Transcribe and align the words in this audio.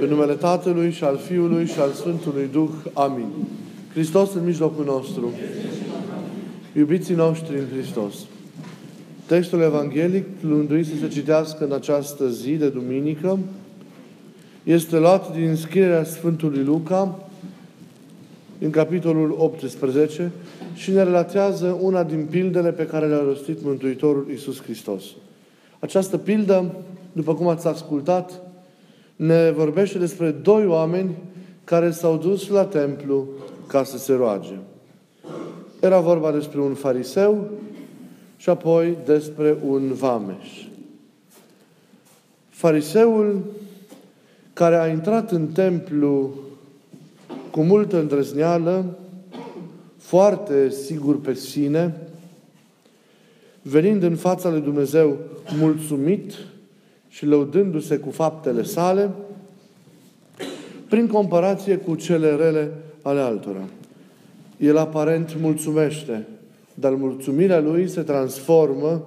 În 0.00 0.08
numele 0.08 0.32
Tatălui 0.32 0.90
și 0.90 1.04
al 1.04 1.16
Fiului 1.16 1.66
și 1.66 1.78
al 1.78 1.90
Sfântului 1.90 2.48
Duh. 2.52 2.70
Amin. 2.92 3.26
Hristos 3.92 4.34
în 4.34 4.44
mijlocul 4.44 4.84
nostru. 4.84 5.32
Iubiții 6.76 7.14
noștri 7.14 7.58
în 7.58 7.64
Hristos. 7.72 8.14
Textul 9.26 9.60
evanghelic, 9.60 10.24
lunduit 10.40 10.86
să 10.86 10.92
se 11.00 11.08
citească 11.08 11.64
în 11.64 11.72
această 11.72 12.28
zi 12.28 12.52
de 12.52 12.68
duminică, 12.68 13.38
este 14.64 14.98
luat 14.98 15.34
din 15.34 15.54
scrierea 15.54 16.04
Sfântului 16.04 16.62
Luca, 16.62 17.18
în 18.58 18.70
capitolul 18.70 19.34
18, 19.38 20.32
și 20.74 20.90
ne 20.90 21.02
relatează 21.02 21.78
una 21.80 22.02
din 22.02 22.26
pildele 22.30 22.72
pe 22.72 22.86
care 22.86 23.06
le-a 23.06 23.22
rostit 23.26 23.62
Mântuitorul 23.62 24.26
Iisus 24.30 24.62
Hristos. 24.62 25.02
Această 25.78 26.18
pildă, 26.18 26.74
după 27.12 27.34
cum 27.34 27.48
ați 27.48 27.66
ascultat, 27.66 28.40
ne 29.16 29.50
vorbește 29.50 29.98
despre 29.98 30.30
doi 30.30 30.66
oameni 30.66 31.16
care 31.64 31.90
s-au 31.90 32.16
dus 32.16 32.48
la 32.48 32.64
templu 32.64 33.26
ca 33.66 33.84
să 33.84 33.98
se 33.98 34.12
roage. 34.12 34.58
Era 35.80 36.00
vorba 36.00 36.32
despre 36.32 36.60
un 36.60 36.74
fariseu 36.74 37.50
și 38.36 38.48
apoi 38.48 38.96
despre 39.04 39.56
un 39.66 39.92
vameș. 39.92 40.66
Fariseul 42.48 43.44
care 44.52 44.76
a 44.76 44.86
intrat 44.86 45.30
în 45.30 45.46
templu 45.46 46.34
cu 47.50 47.60
multă 47.60 47.98
îndrăzneală, 47.98 48.98
foarte 49.96 50.70
sigur 50.70 51.20
pe 51.20 51.34
sine, 51.34 51.96
venind 53.62 54.02
în 54.02 54.16
fața 54.16 54.50
lui 54.50 54.60
Dumnezeu 54.60 55.16
mulțumit 55.58 56.34
și 57.16 57.26
lăudându-se 57.26 57.96
cu 57.96 58.10
faptele 58.10 58.62
sale, 58.62 59.10
prin 60.88 61.06
comparație 61.06 61.76
cu 61.76 61.94
cele 61.94 62.34
rele 62.34 62.72
ale 63.02 63.20
altora. 63.20 63.64
El 64.58 64.76
aparent 64.76 65.36
mulțumește, 65.40 66.26
dar 66.74 66.94
mulțumirea 66.94 67.60
lui 67.60 67.88
se 67.88 68.02
transformă 68.02 69.06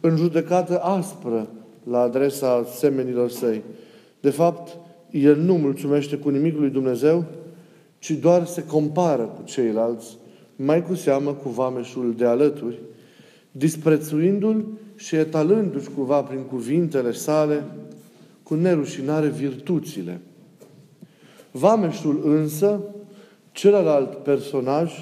în 0.00 0.16
judecată 0.16 0.78
aspră 0.78 1.46
la 1.90 2.00
adresa 2.00 2.66
semenilor 2.76 3.30
săi. 3.30 3.62
De 4.20 4.30
fapt, 4.30 4.76
el 5.10 5.36
nu 5.36 5.54
mulțumește 5.54 6.16
cu 6.16 6.28
nimic 6.28 6.58
lui 6.58 6.70
Dumnezeu, 6.70 7.24
ci 7.98 8.10
doar 8.10 8.44
se 8.44 8.64
compară 8.64 9.22
cu 9.22 9.42
ceilalți, 9.44 10.16
mai 10.56 10.82
cu 10.82 10.94
seamă 10.94 11.32
cu 11.32 11.48
vameșul 11.48 12.14
de 12.16 12.24
alături, 12.24 12.78
disprețuindu-l 13.50 14.64
și 14.96 15.16
etalându-și 15.16 15.88
cumva 15.96 16.22
prin 16.22 16.42
cuvintele 16.42 17.12
sale 17.12 17.64
cu 18.42 18.54
nerușinare 18.54 19.28
virtuțile. 19.28 20.20
Vameșul 21.50 22.20
însă, 22.24 22.80
celălalt 23.52 24.14
personaj, 24.14 24.92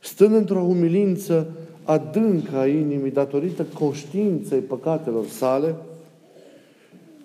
stând 0.00 0.34
într-o 0.34 0.62
umilință 0.62 1.46
adâncă 1.84 2.56
a 2.56 2.66
inimii 2.66 3.10
datorită 3.10 3.66
conștiinței 3.78 4.60
păcatelor 4.60 5.26
sale, 5.26 5.74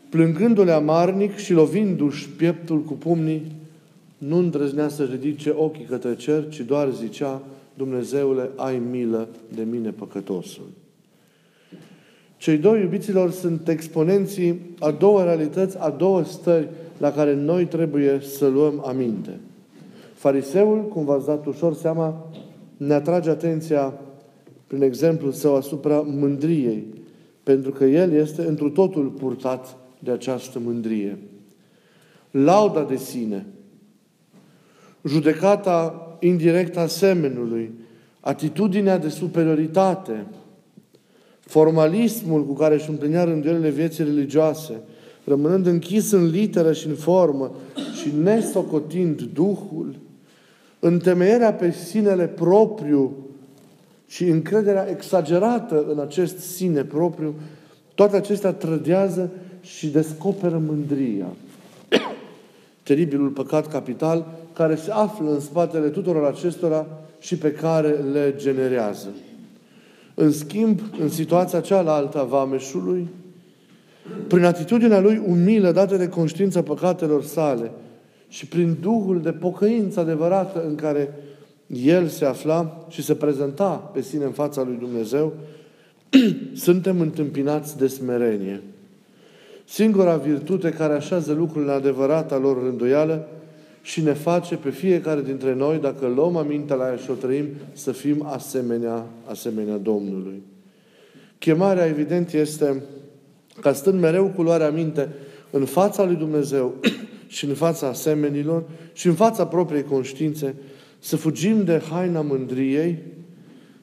plângându-le 0.09 0.71
amarnic 0.71 1.35
și 1.35 1.53
lovindu-și 1.53 2.29
pieptul 2.29 2.81
cu 2.81 2.93
pumnii, 2.93 3.51
nu 4.17 4.37
îndrăznea 4.37 4.87
să 4.87 5.03
ridice 5.03 5.53
ochii 5.57 5.85
către 5.85 6.15
cer, 6.15 6.49
ci 6.49 6.59
doar 6.59 6.89
zicea, 6.89 7.41
Dumnezeule, 7.73 8.49
ai 8.55 8.81
milă 8.91 9.27
de 9.55 9.63
mine 9.63 9.89
păcătosul. 9.89 10.69
Cei 12.41 12.57
doi 12.57 12.81
iubiților 12.81 13.31
sunt 13.31 13.67
exponenții 13.67 14.59
a 14.79 14.91
două 14.91 15.23
realități, 15.23 15.77
a 15.79 15.89
două 15.89 16.23
stări 16.23 16.69
la 16.97 17.11
care 17.11 17.35
noi 17.35 17.65
trebuie 17.65 18.19
să 18.37 18.47
luăm 18.47 18.83
aminte. 18.85 19.39
Fariseul, 20.13 20.87
cum 20.87 21.05
v-ați 21.05 21.25
dat 21.25 21.45
ușor 21.45 21.73
seama, 21.73 22.29
ne 22.77 22.93
atrage 22.93 23.29
atenția 23.29 23.93
prin 24.67 24.81
exemplul 24.81 25.31
său 25.31 25.55
asupra 25.55 25.99
mândriei, 25.99 26.85
pentru 27.43 27.71
că 27.71 27.85
el 27.85 28.11
este 28.11 28.41
întru 28.41 28.69
totul 28.69 29.07
purtat 29.07 29.77
de 29.99 30.11
această 30.11 30.59
mândrie. 30.59 31.17
Lauda 32.31 32.83
de 32.83 32.95
sine, 32.95 33.45
judecata 35.03 36.07
indirectă 36.19 36.79
a 36.79 36.87
semenului, 36.87 37.71
atitudinea 38.19 38.97
de 38.97 39.09
superioritate, 39.09 40.25
formalismul 41.51 42.45
cu 42.45 42.53
care 42.53 42.73
își 42.73 42.89
împlinea 42.89 43.23
rânduielile 43.23 43.69
vieții 43.69 44.03
religioase, 44.03 44.81
rămânând 45.23 45.65
închis 45.65 46.11
în 46.11 46.25
literă 46.29 46.73
și 46.73 46.87
în 46.87 46.95
formă 46.95 47.51
și 48.01 48.11
nesocotind 48.23 49.21
Duhul, 49.21 49.95
întemeierea 50.79 51.53
pe 51.53 51.71
sinele 51.71 52.27
propriu 52.27 53.15
și 54.07 54.23
încrederea 54.23 54.89
exagerată 54.89 55.85
în 55.91 55.99
acest 55.99 56.37
sine 56.37 56.83
propriu, 56.83 57.33
toate 57.95 58.15
acestea 58.15 58.51
trădează 58.51 59.31
și 59.61 59.87
descoperă 59.87 60.61
mândria. 60.67 61.27
Teribilul 62.83 63.29
păcat 63.29 63.67
capital 63.67 64.25
care 64.53 64.75
se 64.75 64.91
află 64.91 65.31
în 65.31 65.39
spatele 65.39 65.87
tuturor 65.87 66.25
acestora 66.25 66.87
și 67.19 67.37
pe 67.37 67.51
care 67.51 67.89
le 67.89 68.33
generează. 68.37 69.07
În 70.13 70.31
schimb, 70.31 70.79
în 70.99 71.09
situația 71.09 71.59
cealaltă 71.59 72.19
a 72.19 72.23
vameșului, 72.23 73.07
prin 74.27 74.43
atitudinea 74.43 74.99
lui 74.99 75.21
umilă, 75.27 75.71
dată 75.71 75.97
de 75.97 76.07
conștiința 76.07 76.61
păcatelor 76.61 77.23
sale 77.23 77.71
și 78.27 78.45
prin 78.45 78.77
Duhul 78.81 79.21
de 79.21 79.31
pocăință 79.31 79.99
adevărată 79.99 80.63
în 80.67 80.75
care 80.75 81.13
el 81.67 82.07
se 82.07 82.25
afla 82.25 82.85
și 82.89 83.01
se 83.01 83.15
prezenta 83.15 83.69
pe 83.69 84.01
sine 84.01 84.23
în 84.23 84.31
fața 84.31 84.63
lui 84.63 84.77
Dumnezeu, 84.79 85.33
suntem 86.53 86.99
întâmpinați 86.99 87.77
de 87.77 87.87
smerenie. 87.87 88.61
Singura 89.65 90.15
virtute 90.15 90.69
care 90.69 90.93
așează 90.93 91.33
lucrurile 91.33 91.71
adevărate 91.71 92.33
a 92.33 92.37
lor 92.37 92.63
rânduială 92.63 93.27
și 93.81 94.01
ne 94.01 94.13
face 94.13 94.55
pe 94.55 94.69
fiecare 94.69 95.21
dintre 95.21 95.53
noi, 95.53 95.77
dacă 95.77 96.07
luăm 96.07 96.35
aminte 96.35 96.73
la 96.73 96.87
ea 96.87 96.95
și 96.95 97.09
o 97.09 97.13
trăim, 97.13 97.47
să 97.73 97.91
fim 97.91 98.25
asemenea, 98.25 99.05
asemenea 99.25 99.77
Domnului. 99.77 100.41
Chemarea, 101.37 101.85
evident, 101.85 102.33
este 102.33 102.83
ca 103.61 103.73
stând 103.73 103.99
mereu 103.99 104.27
cu 104.35 104.41
luarea 104.41 104.69
minte 104.69 105.09
în 105.49 105.65
fața 105.65 106.03
lui 106.03 106.15
Dumnezeu 106.15 106.73
și 107.27 107.45
în 107.45 107.53
fața 107.53 107.87
asemenilor 107.87 108.63
și 108.93 109.07
în 109.07 109.13
fața 109.13 109.45
propriei 109.45 109.83
conștiințe, 109.83 110.55
să 110.99 111.15
fugim 111.15 111.63
de 111.63 111.81
haina 111.89 112.21
mândriei 112.21 112.97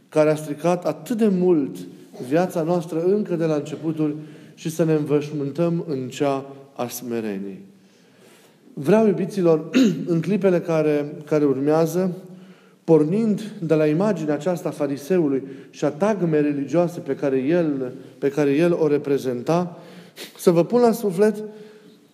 care 0.08 0.31
a 0.31 0.34
stricat 0.34 0.87
atât 0.87 1.16
de 1.16 1.28
mult 1.28 1.76
viața 2.28 2.62
noastră 2.62 3.04
încă 3.04 3.37
de 3.37 3.44
la 3.44 3.54
începutul 3.54 4.16
și 4.54 4.70
să 4.70 4.84
ne 4.84 4.92
învășmântăm 4.92 5.84
în 5.88 6.08
cea 6.08 6.47
a 6.75 6.88
smereniei. 6.88 7.60
Vreau, 8.80 9.06
iubiților, 9.06 9.70
în 10.12 10.20
clipele 10.20 10.60
care, 10.60 11.12
care 11.24 11.44
urmează, 11.44 12.16
pornind 12.84 13.40
de 13.60 13.74
la 13.74 13.86
imaginea 13.86 14.34
aceasta 14.34 14.70
fariseului 14.70 15.42
și 15.70 15.84
a 15.84 15.90
tagme 15.90 16.40
religioase 16.40 17.00
pe 17.00 17.14
care, 17.14 17.38
el, 17.38 17.92
pe 18.18 18.28
care 18.28 18.50
el 18.50 18.72
o 18.72 18.86
reprezenta, 18.86 19.78
să 20.36 20.50
vă 20.50 20.64
pun 20.64 20.80
la 20.80 20.92
suflet 20.92 21.42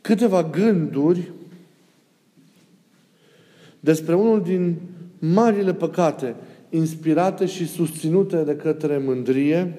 câteva 0.01 0.43
gânduri 0.43 1.31
despre 3.81 4.15
unul 4.15 4.43
din 4.43 4.77
marile 5.19 5.75
păcate 5.75 6.35
inspirate 6.71 7.47
și 7.47 7.69
susținute 7.69 8.37
de 8.37 8.57
către 8.57 8.99
mândrie 8.99 9.79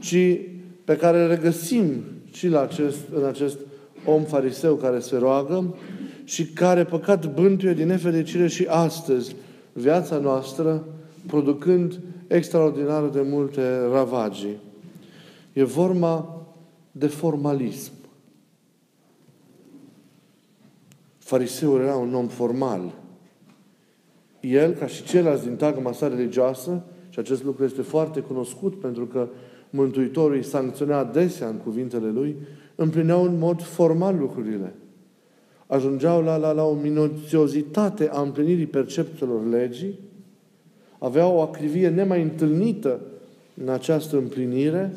și 0.00 0.40
pe 0.84 0.96
care 0.96 1.26
le 1.26 1.34
regăsim 1.34 2.04
și 2.32 2.48
la 2.48 2.62
acest, 2.62 2.98
în 3.14 3.24
acest 3.24 3.58
om 4.04 4.22
fariseu 4.22 4.74
care 4.74 4.98
se 4.98 5.16
roagă 5.18 5.74
și 6.24 6.46
care 6.46 6.84
păcat 6.84 7.34
bântuie 7.34 7.72
din 7.72 7.86
nefericire 7.86 8.46
și 8.46 8.66
astăzi 8.68 9.36
viața 9.72 10.18
noastră, 10.18 10.84
producând 11.26 12.00
extraordinar 12.26 13.08
de 13.08 13.20
multe 13.20 13.86
ravagii. 13.92 14.56
E 15.52 15.64
vorba 15.64 16.42
de 16.92 17.06
formalism. 17.06 17.92
Fariseul 21.18 21.80
era 21.80 21.96
un 21.96 22.14
om 22.14 22.26
formal. 22.26 22.92
El, 24.40 24.72
ca 24.72 24.86
și 24.86 25.02
ceilalți 25.02 25.44
din 25.44 25.56
tagma 25.56 25.92
sa 25.92 26.08
religioasă, 26.08 26.82
și 27.08 27.18
acest 27.18 27.44
lucru 27.44 27.64
este 27.64 27.82
foarte 27.82 28.20
cunoscut 28.20 28.80
pentru 28.80 29.06
că 29.06 29.28
Mântuitorul 29.76 30.36
îi 30.36 30.44
sancționa 30.44 30.98
adesea 30.98 31.48
în 31.48 31.56
cuvintele 31.56 32.08
lui, 32.08 32.36
împlineau 32.74 33.24
în 33.24 33.38
mod 33.38 33.62
formal 33.62 34.16
lucrurile. 34.18 34.74
Ajungeau 35.66 36.22
la, 36.22 36.36
la, 36.36 36.52
la 36.52 36.64
o 36.64 36.74
minuțiozitate 36.74 38.08
a 38.12 38.20
împlinirii 38.20 38.66
perceptelor 38.66 39.48
legii, 39.48 39.98
aveau 40.98 41.36
o 41.36 41.40
acrivie 41.40 41.88
nemai 41.88 42.22
întâlnită 42.22 43.00
în 43.62 43.68
această 43.68 44.16
împlinire 44.16 44.92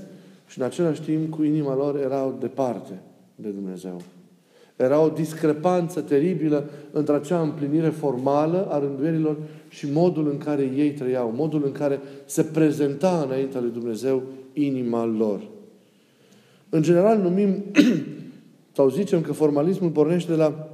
și 0.47 0.59
în 0.59 0.65
același 0.65 1.01
timp 1.01 1.33
cu 1.33 1.43
inima 1.43 1.75
lor 1.75 1.99
erau 1.99 2.37
departe 2.39 3.01
de 3.35 3.49
Dumnezeu. 3.49 4.01
Era 4.75 5.01
o 5.01 5.09
discrepanță 5.09 6.01
teribilă 6.01 6.69
între 6.91 7.15
acea 7.15 7.41
împlinire 7.41 7.89
formală 7.89 8.67
a 8.69 8.79
rânduierilor 8.79 9.37
și 9.69 9.91
modul 9.91 10.29
în 10.29 10.37
care 10.37 10.71
ei 10.75 10.91
trăiau, 10.91 11.33
modul 11.35 11.61
în 11.65 11.71
care 11.71 11.99
se 12.25 12.43
prezenta 12.43 13.23
înaintea 13.25 13.59
lui 13.59 13.71
Dumnezeu 13.71 14.23
inima 14.53 15.05
lor. 15.05 15.41
În 16.69 16.81
general 16.81 17.17
numim 17.17 17.63
sau 18.77 18.89
zicem 18.89 19.21
că 19.21 19.33
formalismul 19.33 19.89
pornește 19.89 20.31
de 20.31 20.37
la 20.37 20.67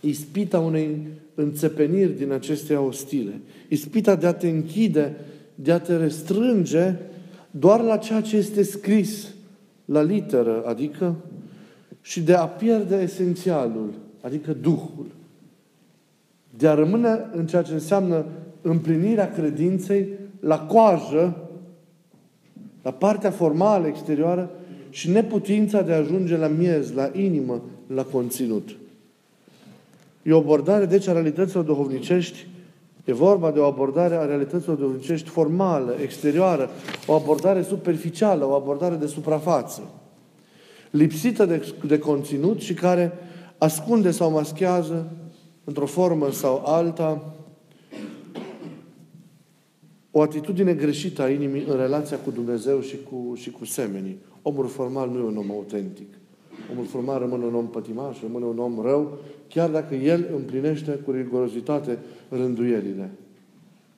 ispita 0.00 0.58
unei 0.58 1.06
înțepeniri 1.34 2.12
din 2.12 2.32
acestea 2.32 2.80
ostile. 2.80 3.40
Ispita 3.68 4.14
de 4.14 4.26
a 4.26 4.32
te 4.32 4.48
închide, 4.48 5.16
de 5.54 5.72
a 5.72 5.78
te 5.78 5.96
restrânge 5.96 6.94
doar 7.50 7.80
la 7.80 7.96
ceea 7.96 8.20
ce 8.20 8.36
este 8.36 8.62
scris, 8.62 9.26
la 9.84 10.02
literă, 10.02 10.62
adică 10.66 11.16
și 12.00 12.20
de 12.20 12.34
a 12.34 12.46
pierde 12.46 12.96
esențialul, 12.96 13.90
adică 14.20 14.52
Duhul. 14.52 15.06
De 16.58 16.68
a 16.68 16.74
rămâne 16.74 17.28
în 17.32 17.46
ceea 17.46 17.62
ce 17.62 17.72
înseamnă 17.72 18.24
împlinirea 18.62 19.32
credinței 19.32 20.08
la 20.40 20.58
coajă, 20.58 21.48
la 22.82 22.90
partea 22.90 23.30
formală, 23.30 23.86
exterioară, 23.86 24.50
și 24.90 25.10
neputința 25.10 25.82
de 25.82 25.92
a 25.92 25.96
ajunge 25.96 26.36
la 26.36 26.46
miez, 26.46 26.92
la 26.92 27.10
inimă, 27.12 27.62
la 27.86 28.02
conținut. 28.02 28.76
E 30.22 30.32
o 30.32 30.38
abordare, 30.38 30.84
deci, 30.84 31.06
a 31.06 31.12
realităților 31.12 31.64
duhovnicești. 31.64 32.46
E 33.04 33.12
vorba 33.12 33.50
de 33.50 33.58
o 33.58 33.64
abordare 33.64 34.14
a 34.14 34.24
realităților 34.24 34.76
duhovnicești 34.76 35.28
formală, 35.28 35.94
exterioară, 36.02 36.70
o 37.06 37.12
abordare 37.12 37.62
superficială, 37.62 38.44
o 38.44 38.54
abordare 38.54 38.94
de 38.94 39.06
suprafață 39.06 39.82
lipsită 40.90 41.44
de, 41.44 41.74
de 41.86 41.98
conținut 41.98 42.60
și 42.60 42.74
care 42.74 43.12
ascunde 43.58 44.10
sau 44.10 44.30
maschează 44.30 45.12
într-o 45.64 45.86
formă 45.86 46.30
sau 46.30 46.62
alta 46.66 47.34
o 50.10 50.22
atitudine 50.22 50.74
greșită 50.74 51.22
a 51.22 51.30
inimii 51.30 51.64
în 51.68 51.76
relația 51.76 52.16
cu 52.16 52.30
Dumnezeu 52.30 52.80
și 52.80 52.96
cu, 53.10 53.34
și 53.34 53.50
cu 53.50 53.64
semenii. 53.64 54.18
Omul 54.42 54.66
formal 54.66 55.10
nu 55.10 55.18
e 55.18 55.22
un 55.22 55.36
om 55.36 55.50
autentic. 55.50 56.08
Omul 56.72 56.86
formal 56.86 57.18
rămâne 57.18 57.44
un 57.44 57.54
om 57.54 57.68
pătimaș, 57.68 58.20
rămâne 58.20 58.44
un 58.44 58.58
om 58.58 58.80
rău, 58.82 59.18
chiar 59.48 59.70
dacă 59.70 59.94
el 59.94 60.28
împlinește 60.34 60.90
cu 60.90 61.10
rigurozitate 61.10 61.98
rânduierile. 62.28 63.10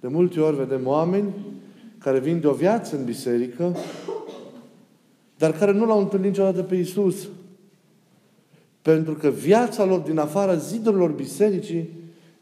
De 0.00 0.08
multe 0.08 0.40
ori 0.40 0.56
vedem 0.56 0.86
oameni 0.86 1.32
care 1.98 2.18
vin 2.18 2.40
de 2.40 2.46
o 2.46 2.52
viață 2.52 2.96
în 2.96 3.04
biserică 3.04 3.76
dar 5.42 5.52
care 5.52 5.72
nu 5.72 5.86
l-au 5.86 6.00
întâlnit 6.00 6.28
niciodată 6.28 6.62
pe 6.62 6.74
Isus. 6.74 7.28
Pentru 8.82 9.14
că 9.14 9.28
viața 9.28 9.84
lor 9.84 9.98
din 9.98 10.18
afara 10.18 10.54
zidurilor 10.54 11.10
bisericii 11.10 11.88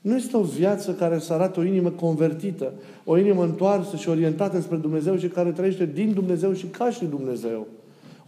nu 0.00 0.17
este 0.17 0.37
o 0.37 0.43
viață 0.43 0.93
care 0.93 1.19
să 1.19 1.32
arate 1.32 1.61
o 1.61 1.64
inimă 1.64 1.91
convertită, 1.91 2.73
o 3.05 3.19
inimă 3.19 3.43
întoarsă 3.43 3.96
și 3.96 4.08
orientată 4.08 4.61
spre 4.61 4.76
Dumnezeu 4.76 5.17
și 5.17 5.29
care 5.29 5.53
trăiește 5.53 5.87
din 5.87 6.12
Dumnezeu 6.12 6.53
și 6.53 6.67
ca 6.67 6.91
și 6.91 7.05
Dumnezeu. 7.05 7.67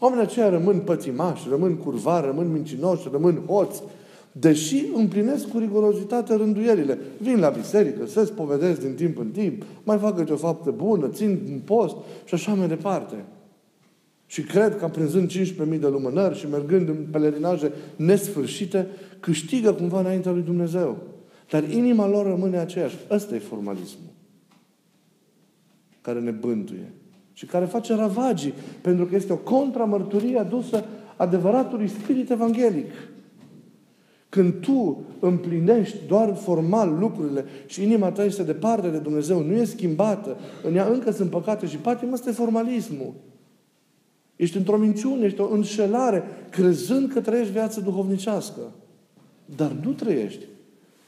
Oamenii 0.03 0.25
aceia 0.25 0.49
rămân 0.49 0.79
pătimași, 0.79 1.47
rămân 1.49 1.77
curvari, 1.77 2.27
rămân 2.27 2.53
mincinoși, 2.53 3.09
rămân 3.13 3.43
hoți, 3.47 3.83
deși 4.33 4.85
împlinesc 4.95 5.49
cu 5.49 5.59
rigurozitate 5.59 6.35
rânduierile. 6.35 6.99
Vin 7.21 7.39
la 7.39 7.49
biserică, 7.49 8.07
se 8.07 8.25
spovedesc 8.25 8.81
din 8.81 8.95
timp 8.95 9.19
în 9.19 9.31
timp, 9.31 9.63
mai 9.83 9.99
fac 9.99 10.17
câte 10.17 10.33
o 10.33 10.37
faptă 10.37 10.71
bună, 10.71 11.09
țin 11.09 11.41
un 11.53 11.61
post 11.65 11.97
și 12.25 12.35
așa 12.35 12.55
mai 12.55 12.69
departe. 12.69 13.25
Și 14.27 14.43
cred 14.43 14.77
că 14.77 14.85
aprinzând 14.85 15.31
15.000 15.31 15.81
de 15.81 15.89
lumânări 15.89 16.39
și 16.39 16.49
mergând 16.49 16.89
în 16.89 17.07
pelerinaje 17.11 17.73
nesfârșite, 17.97 18.87
câștigă 19.21 19.73
cumva 19.73 20.01
înaintea 20.01 20.33
lui 20.33 20.43
Dumnezeu. 20.43 20.97
Dar 21.51 21.69
inima 21.69 22.09
lor 22.09 22.27
rămâne 22.27 22.59
aceeași. 22.59 22.97
Ăsta 23.11 23.35
e 23.35 23.39
formalismul. 23.39 24.11
Care 26.01 26.21
ne 26.21 26.31
bântuie. 26.31 26.93
Și 27.33 27.47
care 27.47 27.65
face 27.65 27.95
ravagii. 27.95 28.55
Pentru 28.81 29.07
că 29.07 29.15
este 29.15 29.33
o 29.33 29.37
contramărturie 29.37 30.39
adusă 30.39 30.85
adevăratului 31.17 31.89
spirit 31.89 32.31
evanghelic. 32.31 32.91
Când 34.29 34.55
tu 34.61 35.03
împlinești 35.21 35.97
doar 36.07 36.35
formal 36.35 36.97
lucrurile 36.99 37.45
și 37.67 37.83
inima 37.83 38.11
ta 38.11 38.25
este 38.25 38.43
departe 38.43 38.89
de 38.89 38.99
Dumnezeu, 38.99 39.43
nu 39.43 39.53
e 39.53 39.65
schimbată, 39.65 40.37
în 40.63 40.75
ea 40.75 40.87
încă 40.87 41.11
sunt 41.11 41.31
păcate 41.31 41.67
și 41.67 41.77
patim, 41.77 42.13
ăsta 42.13 42.31
e 42.31 42.33
formalismul. 42.33 43.13
Ești 44.37 44.57
într-o 44.57 44.77
minciună, 44.77 45.25
ești 45.25 45.41
o 45.41 45.53
înșelare, 45.53 46.23
crezând 46.51 47.13
că 47.13 47.21
trăiești 47.21 47.53
viață 47.53 47.81
duhovnicească. 47.81 48.61
Dar 49.57 49.77
nu 49.85 49.93
trăiești. 49.93 50.45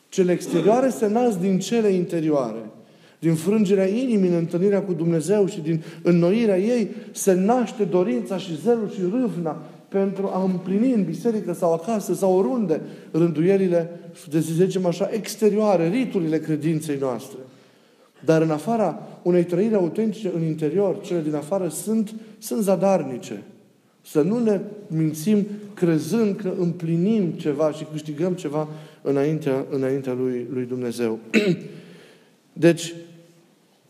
Cele 0.08 0.32
exterioare 0.32 0.88
se 0.88 1.08
nasc 1.08 1.38
din 1.38 1.58
cele 1.58 1.88
interioare. 1.88 2.70
Din 3.24 3.34
frângerea 3.34 3.88
inimii 3.88 4.28
în 4.28 4.34
întâlnirea 4.34 4.82
cu 4.82 4.92
Dumnezeu 4.92 5.46
și 5.46 5.60
din 5.60 5.82
înnoirea 6.02 6.58
ei 6.58 6.88
se 7.12 7.32
naște 7.32 7.84
dorința 7.84 8.38
și 8.38 8.60
zelul 8.60 8.90
și 8.90 9.00
râvna 9.00 9.62
pentru 9.88 10.30
a 10.32 10.42
împlini 10.42 10.92
în 10.92 11.04
biserică 11.04 11.52
sau 11.52 11.72
acasă 11.72 12.14
sau 12.14 12.36
oriunde 12.36 12.80
rânduierile, 13.10 13.90
de 14.30 14.40
să 14.40 14.52
zicem 14.52 14.86
așa, 14.86 15.08
exterioare, 15.12 15.88
riturile 15.88 16.38
credinței 16.38 16.96
noastre. 17.00 17.38
Dar 18.24 18.42
în 18.42 18.50
afara 18.50 19.02
unei 19.22 19.44
trăiri 19.44 19.74
autentice 19.74 20.30
în 20.34 20.42
interior, 20.42 21.00
cele 21.00 21.20
din 21.20 21.34
afară 21.34 21.68
sunt, 21.68 22.14
sunt 22.38 22.62
zadarnice. 22.62 23.42
Să 24.06 24.20
nu 24.20 24.38
ne 24.38 24.60
mințim 24.86 25.46
crezând 25.74 26.36
că 26.36 26.52
împlinim 26.58 27.30
ceva 27.30 27.72
și 27.72 27.86
câștigăm 27.92 28.32
ceva 28.32 28.68
înaintea, 29.02 29.64
înaintea 29.70 30.12
lui, 30.12 30.46
lui 30.52 30.64
Dumnezeu. 30.64 31.18
Deci, 32.52 32.94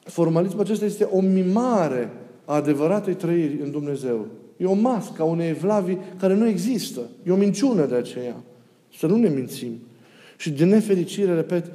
formalismul 0.05 0.63
acesta 0.63 0.85
este 0.85 1.05
o 1.05 1.21
mimare 1.21 2.11
a 2.45 2.55
adevăratei 2.55 3.15
trăiri 3.15 3.61
în 3.63 3.71
Dumnezeu. 3.71 4.27
E 4.57 4.65
o 4.65 4.75
mască 4.75 5.23
a 5.23 5.25
unei 5.25 5.49
evlavii 5.49 5.99
care 6.19 6.35
nu 6.35 6.49
există. 6.49 7.01
E 7.27 7.31
o 7.31 7.37
minciună 7.37 7.87
de 7.87 7.95
aceea. 7.95 8.43
Să 8.99 9.07
nu 9.07 9.17
ne 9.17 9.29
mințim. 9.29 9.79
Și 10.37 10.51
din 10.51 10.69
nefericire, 10.69 11.35
repet, 11.35 11.73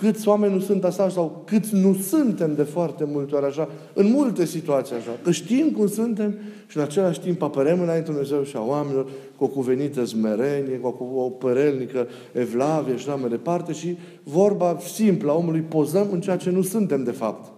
Câți 0.00 0.28
oameni 0.28 0.52
nu 0.52 0.60
sunt 0.60 0.84
așa 0.84 1.08
sau 1.08 1.42
câți 1.46 1.74
nu 1.74 1.94
suntem 1.94 2.54
de 2.54 2.62
foarte 2.62 3.04
multe 3.04 3.34
ori 3.34 3.46
așa, 3.46 3.68
în 3.94 4.10
multe 4.10 4.44
situații 4.44 4.94
așa. 4.94 5.10
Că 5.22 5.30
știm 5.30 5.70
cum 5.70 5.86
suntem 5.86 6.34
și 6.66 6.76
în 6.76 6.82
același 6.82 7.20
timp 7.20 7.42
apărem 7.42 7.80
înainte 7.80 8.10
Dumnezeu 8.10 8.42
și 8.42 8.56
a 8.56 8.64
oamenilor 8.64 9.10
cu 9.36 9.44
o 9.44 9.46
cuvenită 9.46 10.04
zmerenie, 10.04 10.76
cu 10.76 11.04
o 11.14 11.28
părelnică 11.28 12.06
evlavie 12.32 12.96
și 12.96 13.08
așa 13.08 13.18
mai 13.18 13.28
departe 13.28 13.72
și 13.72 13.96
vorba 14.22 14.76
simplă 14.80 15.30
a 15.30 15.34
omului 15.34 15.60
pozăm 15.60 16.08
în 16.12 16.20
ceea 16.20 16.36
ce 16.36 16.50
nu 16.50 16.62
suntem 16.62 17.04
de 17.04 17.10
fapt. 17.10 17.52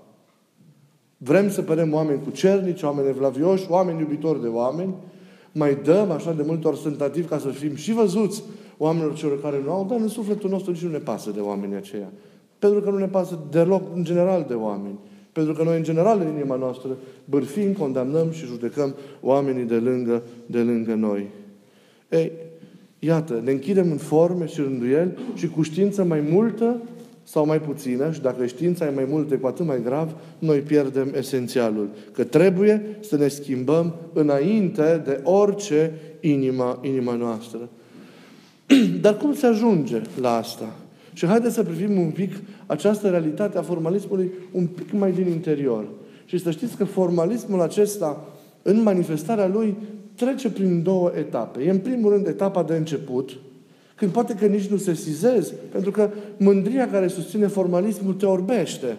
Vrem 1.17 1.51
să 1.51 1.63
părem 1.63 1.95
oameni 1.95 2.23
cu 2.25 2.31
cernici, 2.31 2.83
oameni 2.83 3.09
evlavioși, 3.09 3.67
oameni 3.69 4.01
iubitori 4.01 4.43
de 4.43 4.49
oameni, 4.49 4.95
mai 5.53 5.79
dăm 5.85 6.11
așa 6.11 6.33
de 6.33 6.43
multe 6.47 6.69
ori 6.69 6.81
tentativ 6.83 7.29
ca 7.29 7.39
să 7.39 7.49
fim 7.49 7.75
și 7.75 7.93
văzuți 7.93 8.43
oamenilor 8.79 9.15
celor 9.15 9.41
care 9.41 9.61
nu 9.65 9.73
au, 9.73 9.87
dar 9.89 9.99
în 9.99 10.09
sufletul 10.09 10.51
nostru 10.51 10.71
nici 10.71 10.83
nu 10.83 10.91
ne 10.91 10.99
pasă 10.99 11.31
de 11.31 11.41
oamenii 11.41 11.77
aceia. 11.77 12.09
Pentru 12.61 12.81
că 12.81 12.91
nu 12.91 12.99
ne 12.99 13.07
pasă 13.07 13.39
deloc, 13.51 13.83
în 13.95 14.05
general, 14.05 14.45
de 14.49 14.55
oameni. 14.55 14.99
Pentru 15.33 15.53
că 15.53 15.63
noi, 15.63 15.77
în 15.77 15.83
general, 15.83 16.21
în 16.21 16.37
inima 16.37 16.57
noastră, 16.57 16.97
bârfim, 17.25 17.73
condamnăm 17.73 18.31
și 18.31 18.47
judecăm 18.47 18.95
oamenii 19.21 19.65
de 19.65 19.77
lângă, 19.77 20.23
de 20.47 20.59
lângă 20.59 20.95
noi. 20.95 21.29
Ei, 22.09 22.33
iată, 22.99 23.41
ne 23.45 23.51
închidem 23.51 23.91
în 23.91 23.97
forme 23.97 24.47
și 24.47 24.61
rânduieli 24.61 25.19
și 25.35 25.49
cu 25.49 25.63
știință 25.63 26.05
mai 26.05 26.21
multă 26.31 26.77
sau 27.23 27.47
mai 27.47 27.61
puțină, 27.61 28.13
și 28.13 28.21
dacă 28.21 28.47
știința 28.47 28.87
e 28.87 28.91
mai 28.95 29.07
multă, 29.09 29.37
cu 29.37 29.47
atât 29.47 29.67
mai 29.67 29.83
grav, 29.83 30.15
noi 30.39 30.59
pierdem 30.59 31.13
esențialul. 31.17 31.89
Că 32.13 32.25
trebuie 32.25 32.99
să 33.01 33.17
ne 33.17 33.29
schimbăm 33.29 33.95
înainte 34.13 35.03
de 35.05 35.21
orice 35.25 35.93
inima, 36.21 36.79
inima 36.83 37.15
noastră. 37.15 37.69
Dar 39.01 39.17
cum 39.17 39.35
se 39.35 39.47
ajunge 39.47 40.03
la 40.21 40.37
asta? 40.37 40.75
Și 41.13 41.27
haideți 41.27 41.55
să 41.55 41.63
privim 41.63 42.01
un 42.01 42.11
pic 42.11 42.33
această 42.67 43.09
realitate 43.09 43.59
a 43.59 43.63
formalismului 43.63 44.31
un 44.53 44.67
pic 44.67 44.93
mai 44.93 45.13
din 45.13 45.27
interior. 45.27 45.85
Și 46.25 46.39
să 46.39 46.51
știți 46.51 46.77
că 46.77 46.85
formalismul 46.85 47.61
acesta, 47.61 48.25
în 48.63 48.83
manifestarea 48.83 49.47
lui, 49.47 49.77
trece 50.15 50.51
prin 50.51 50.83
două 50.83 51.13
etape. 51.19 51.63
E 51.63 51.71
în 51.71 51.79
primul 51.79 52.13
rând 52.13 52.27
etapa 52.27 52.63
de 52.63 52.75
început, 52.77 53.39
când 53.95 54.13
poate 54.13 54.35
că 54.35 54.47
nici 54.47 54.67
nu 54.67 54.77
se 54.77 54.95
sizezi, 54.95 55.53
pentru 55.71 55.91
că 55.91 56.11
mândria 56.37 56.91
care 56.91 57.09
susține 57.09 57.47
formalismul 57.47 58.15
te 58.15 58.27
orbește. 58.27 58.97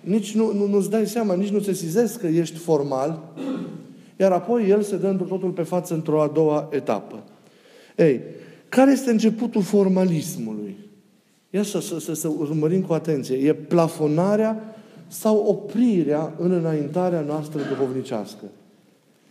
Nici 0.00 0.34
nu, 0.34 0.52
nu, 0.52 0.66
nu-ți 0.66 0.90
dai 0.90 1.06
seama, 1.06 1.34
nici 1.34 1.50
nu 1.50 1.60
se 1.60 1.72
sizezi 1.72 2.18
că 2.18 2.26
ești 2.26 2.56
formal, 2.56 3.22
iar 4.16 4.32
apoi 4.32 4.68
el 4.68 4.82
se 4.82 4.96
dă 4.96 5.06
într 5.06 5.22
totul 5.22 5.50
pe 5.50 5.62
față 5.62 5.94
într-o 5.94 6.22
a 6.22 6.30
doua 6.34 6.68
etapă. 6.72 7.24
Ei, 7.96 8.20
care 8.68 8.90
este 8.90 9.10
începutul 9.10 9.62
formalismului? 9.62 10.76
Ia 11.50 11.62
să, 11.62 11.80
să, 11.80 11.98
să, 11.98 12.14
să 12.14 12.28
urmărim 12.28 12.82
cu 12.82 12.92
atenție. 12.92 13.36
E 13.36 13.54
plafonarea 13.54 14.74
sau 15.06 15.36
oprirea 15.36 16.34
în 16.38 16.50
înaintarea 16.50 17.20
noastră 17.20 17.60
duhovnicească. 17.68 18.44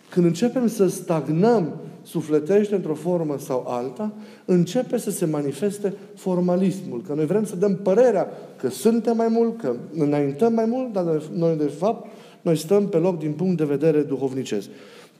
Când 0.09 0.25
începem 0.25 0.67
să 0.67 0.87
stagnăm 0.87 1.73
sufletește 2.03 2.75
într-o 2.75 2.93
formă 2.93 3.37
sau 3.37 3.65
alta, 3.67 4.13
începe 4.45 4.97
să 4.97 5.11
se 5.11 5.25
manifeste 5.25 5.93
formalismul. 6.15 7.01
Că 7.01 7.13
noi 7.13 7.25
vrem 7.25 7.45
să 7.45 7.55
dăm 7.55 7.75
părerea 7.75 8.27
că 8.57 8.69
suntem 8.69 9.15
mai 9.15 9.27
mult, 9.27 9.61
că 9.61 9.75
înaintăm 9.93 10.53
mai 10.53 10.65
mult, 10.65 10.93
dar 10.93 11.21
noi, 11.35 11.55
de 11.55 11.71
fapt, 11.77 12.07
noi 12.41 12.57
stăm 12.57 12.87
pe 12.87 12.97
loc 12.97 13.19
din 13.19 13.31
punct 13.31 13.57
de 13.57 13.63
vedere 13.63 14.01
duhovnicesc. 14.01 14.67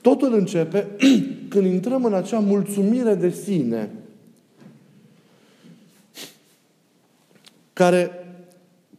Totul 0.02 0.34
începe 0.34 0.88
când 1.50 1.66
intrăm 1.66 2.06
în 2.06 2.14
acea 2.14 2.40
mulțumire 2.40 3.16
de 3.16 3.30
sine 3.30 3.90
care 7.80 8.12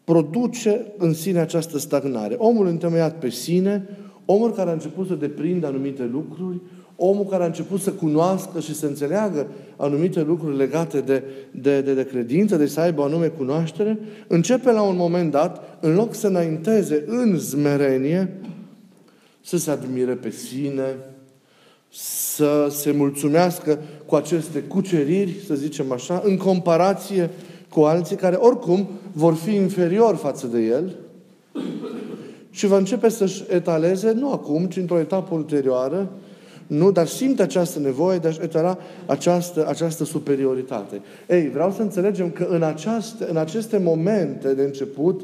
produce 0.05 0.87
în 0.99 1.15
sine 1.15 1.39
această 1.39 1.79
stagnare. 1.79 2.35
Omul 2.39 2.67
întemeiat 2.67 3.19
pe 3.19 3.31
sine, 3.31 3.89
omul 4.25 4.53
care 4.53 4.71
a 4.71 4.73
început 4.73 5.07
să 5.07 5.15
deprindă 5.15 5.67
anumite 5.67 6.09
lucruri, 6.13 6.61
omul 6.97 7.25
care 7.25 7.43
a 7.43 7.47
început 7.47 7.81
să 7.81 7.91
cunoască 7.91 8.61
și 8.61 8.75
să 8.75 8.87
înțeleagă 8.87 9.47
anumite 9.77 10.23
lucruri 10.23 10.57
legate 10.57 11.01
de, 11.01 11.23
de, 11.51 11.81
de, 11.81 11.95
de 11.95 12.05
credință, 12.05 12.57
de 12.57 12.67
să 12.67 12.81
aibă 12.81 13.01
o 13.01 13.05
anume 13.05 13.27
cunoaștere, 13.27 13.99
începe 14.27 14.73
la 14.73 14.83
un 14.83 14.97
moment 14.97 15.31
dat, 15.31 15.79
în 15.81 15.95
loc 15.95 16.15
să 16.15 16.27
înainteze 16.27 17.05
în 17.07 17.39
zmerenie, 17.39 18.41
să 19.41 19.59
se 19.59 19.71
admire 19.71 20.13
pe 20.13 20.31
sine, 20.31 20.97
să 21.93 22.69
se 22.71 22.91
mulțumească 22.91 23.79
cu 24.07 24.15
aceste 24.15 24.61
cuceriri, 24.61 25.37
să 25.47 25.55
zicem 25.55 25.93
așa, 25.93 26.23
în 26.25 26.37
comparație 26.37 27.31
cu 27.71 27.81
alții 27.81 28.17
care 28.17 28.37
oricum 28.37 28.89
vor 29.13 29.35
fi 29.35 29.55
inferior 29.55 30.17
față 30.17 30.47
de 30.47 30.61
el 30.61 30.97
și 32.51 32.67
va 32.67 32.77
începe 32.77 33.09
să-și 33.09 33.45
etaleze, 33.49 34.13
nu 34.13 34.33
acum, 34.33 34.67
ci 34.67 34.77
într-o 34.77 34.99
etapă 34.99 35.35
ulterioară, 35.35 36.09
nu, 36.67 36.91
dar 36.91 37.07
simte 37.07 37.43
această 37.43 37.79
nevoie 37.79 38.19
de 38.19 38.29
a-și 38.29 38.43
etala 38.43 38.79
această, 39.07 39.67
această 39.69 40.05
superioritate. 40.05 41.01
Ei, 41.29 41.49
vreau 41.49 41.71
să 41.71 41.83
înțelegem 41.83 42.31
că 42.31 42.47
în, 42.51 42.63
aceaste, 42.63 43.27
în 43.31 43.37
aceste 43.37 43.79
momente 43.79 44.55
de 44.55 44.63
început, 44.63 45.21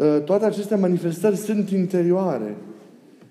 ă, 0.00 0.18
toate 0.18 0.44
aceste 0.44 0.74
manifestări 0.74 1.36
sunt 1.36 1.70
interioare. 1.70 2.56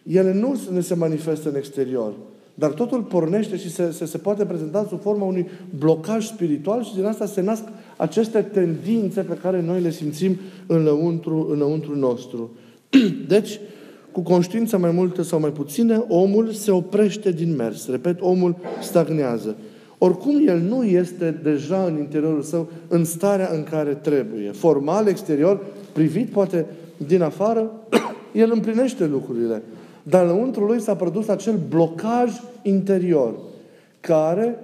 Ele 0.04 0.34
nu 0.34 0.60
ne 0.72 0.80
se 0.80 0.96
manifestă 0.96 1.50
în 1.50 1.56
exterior. 1.56 2.14
Dar 2.54 2.72
totul 2.72 3.02
pornește 3.02 3.58
și 3.58 3.72
se, 3.72 3.92
se, 3.92 4.06
se 4.06 4.18
poate 4.18 4.46
prezenta 4.46 4.86
sub 4.90 5.02
forma 5.02 5.26
unui 5.26 5.50
blocaj 5.80 6.26
spiritual 6.26 6.84
și 6.84 6.96
din 6.96 7.06
asta 7.06 7.26
se 7.26 7.42
nasc 7.42 7.64
aceste 7.98 8.42
tendințe 8.42 9.22
pe 9.22 9.38
care 9.42 9.62
noi 9.62 9.82
le 9.82 9.92
simțim 9.92 10.38
înăuntru, 10.68 11.48
înăuntru 11.52 11.96
nostru. 11.96 12.52
Deci, 13.28 13.60
cu 14.12 14.22
conștiința 14.22 14.78
mai 14.78 14.92
multă 14.92 15.22
sau 15.22 15.40
mai 15.40 15.52
puțină, 15.52 16.06
omul 16.08 16.52
se 16.52 16.72
oprește 16.72 17.32
din 17.32 17.56
mers. 17.56 17.90
Repet, 17.90 18.22
omul 18.22 18.56
stagnează. 18.82 19.56
Oricum, 19.98 20.48
el 20.48 20.60
nu 20.60 20.84
este 20.84 21.40
deja 21.44 21.84
în 21.84 21.98
interiorul 21.98 22.42
său 22.42 22.70
în 22.88 23.06
starea 23.06 23.50
în 23.54 23.64
care 23.64 23.94
trebuie. 23.94 24.52
Formal, 24.52 25.08
exterior, 25.08 25.66
privit, 25.92 26.30
poate 26.30 26.66
din 27.08 27.22
afară, 27.22 27.72
el 28.34 28.52
împlinește 28.54 29.06
lucrurile. 29.06 29.62
Dar 30.04 30.24
înăuntru 30.24 30.66
lui 30.66 30.82
s-a 30.82 30.96
produs 30.96 31.28
acel 31.28 31.60
blocaj 31.70 32.32
interior 32.62 33.34
care, 34.00 34.60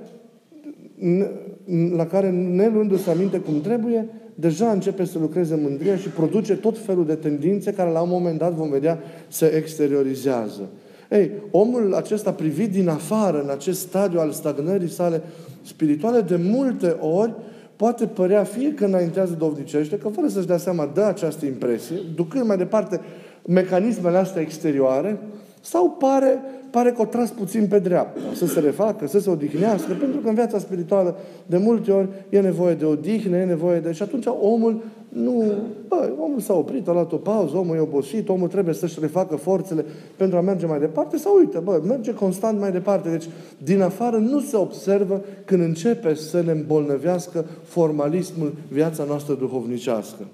la 1.95 2.05
care, 2.05 2.29
ne 2.29 2.67
luându-se 2.67 3.09
aminte 3.09 3.39
cum 3.39 3.61
trebuie, 3.61 4.07
deja 4.35 4.71
începe 4.71 5.05
să 5.05 5.19
lucreze 5.19 5.59
mândria 5.61 5.95
și 5.95 6.07
produce 6.09 6.55
tot 6.55 6.77
felul 6.77 7.05
de 7.05 7.15
tendințe 7.15 7.73
care 7.73 7.91
la 7.91 8.01
un 8.01 8.09
moment 8.09 8.37
dat 8.37 8.53
vom 8.53 8.69
vedea 8.69 8.99
se 9.27 9.45
exteriorizează. 9.45 10.69
Ei, 11.09 11.31
omul 11.51 11.93
acesta 11.93 12.31
privit 12.31 12.71
din 12.71 12.89
afară, 12.89 13.41
în 13.41 13.49
acest 13.49 13.79
stadiu 13.79 14.19
al 14.19 14.31
stagnării 14.31 14.89
sale 14.89 15.21
spirituale, 15.61 16.21
de 16.21 16.35
multe 16.35 16.87
ori 16.99 17.33
poate 17.75 18.05
părea 18.05 18.43
fie 18.43 18.73
că 18.73 18.85
înaintează 18.85 19.35
dovnicește, 19.39 19.97
că 19.97 20.07
fără 20.07 20.27
să-și 20.27 20.47
dea 20.47 20.57
seama 20.57 20.91
dă 20.93 21.03
această 21.03 21.45
impresie, 21.45 21.95
ducând 22.15 22.45
mai 22.45 22.57
departe 22.57 22.99
mecanismele 23.47 24.17
astea 24.17 24.41
exterioare, 24.41 25.19
sau 25.61 25.89
pare, 25.89 26.39
pare 26.71 26.91
că 26.91 27.01
o 27.01 27.05
tras 27.05 27.29
puțin 27.29 27.67
pe 27.67 27.79
dreapta, 27.79 28.19
să 28.33 28.45
se 28.45 28.59
refacă, 28.59 29.07
să 29.07 29.19
se 29.19 29.29
odihnească, 29.29 29.93
pentru 29.99 30.19
că 30.19 30.27
în 30.27 30.35
viața 30.35 30.59
spirituală 30.59 31.15
de 31.45 31.57
multe 31.57 31.91
ori 31.91 32.07
e 32.29 32.39
nevoie 32.39 32.73
de 32.73 32.85
odihnă, 32.85 33.37
e 33.37 33.45
nevoie 33.45 33.79
de... 33.79 33.91
Și 33.91 34.01
atunci 34.01 34.25
omul 34.41 34.81
nu... 35.09 35.53
Bă, 35.87 36.09
omul 36.19 36.39
s-a 36.39 36.53
oprit, 36.53 36.87
a 36.87 36.91
luat 36.91 37.11
o 37.11 37.17
pauză, 37.17 37.57
omul 37.57 37.75
e 37.75 37.79
obosit, 37.79 38.29
omul 38.29 38.47
trebuie 38.47 38.73
să-și 38.73 38.99
refacă 38.99 39.35
forțele 39.35 39.85
pentru 40.15 40.37
a 40.37 40.41
merge 40.41 40.65
mai 40.65 40.79
departe 40.79 41.17
sau 41.17 41.37
uite, 41.37 41.59
bă, 41.59 41.81
merge 41.87 42.13
constant 42.13 42.59
mai 42.59 42.71
departe. 42.71 43.09
Deci, 43.09 43.29
din 43.57 43.81
afară 43.81 44.17
nu 44.17 44.39
se 44.39 44.57
observă 44.57 45.21
când 45.45 45.61
începe 45.61 46.13
să 46.13 46.41
ne 46.41 46.51
îmbolnăvească 46.51 47.45
formalismul 47.63 48.53
viața 48.69 49.03
noastră 49.03 49.33
duhovnicească. 49.33 50.25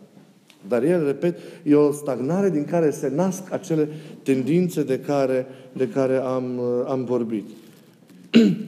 Dar 0.67 0.83
el, 0.83 1.05
repet, 1.05 1.37
e 1.63 1.75
o 1.75 1.91
stagnare 1.91 2.49
din 2.49 2.65
care 2.65 2.89
se 2.89 3.11
nasc 3.15 3.51
acele 3.51 3.87
tendințe 4.23 4.83
de 4.83 4.99
care, 4.99 5.45
de 5.73 5.87
care 5.87 6.15
am, 6.15 6.59
am 6.87 7.05
vorbit. 7.05 7.45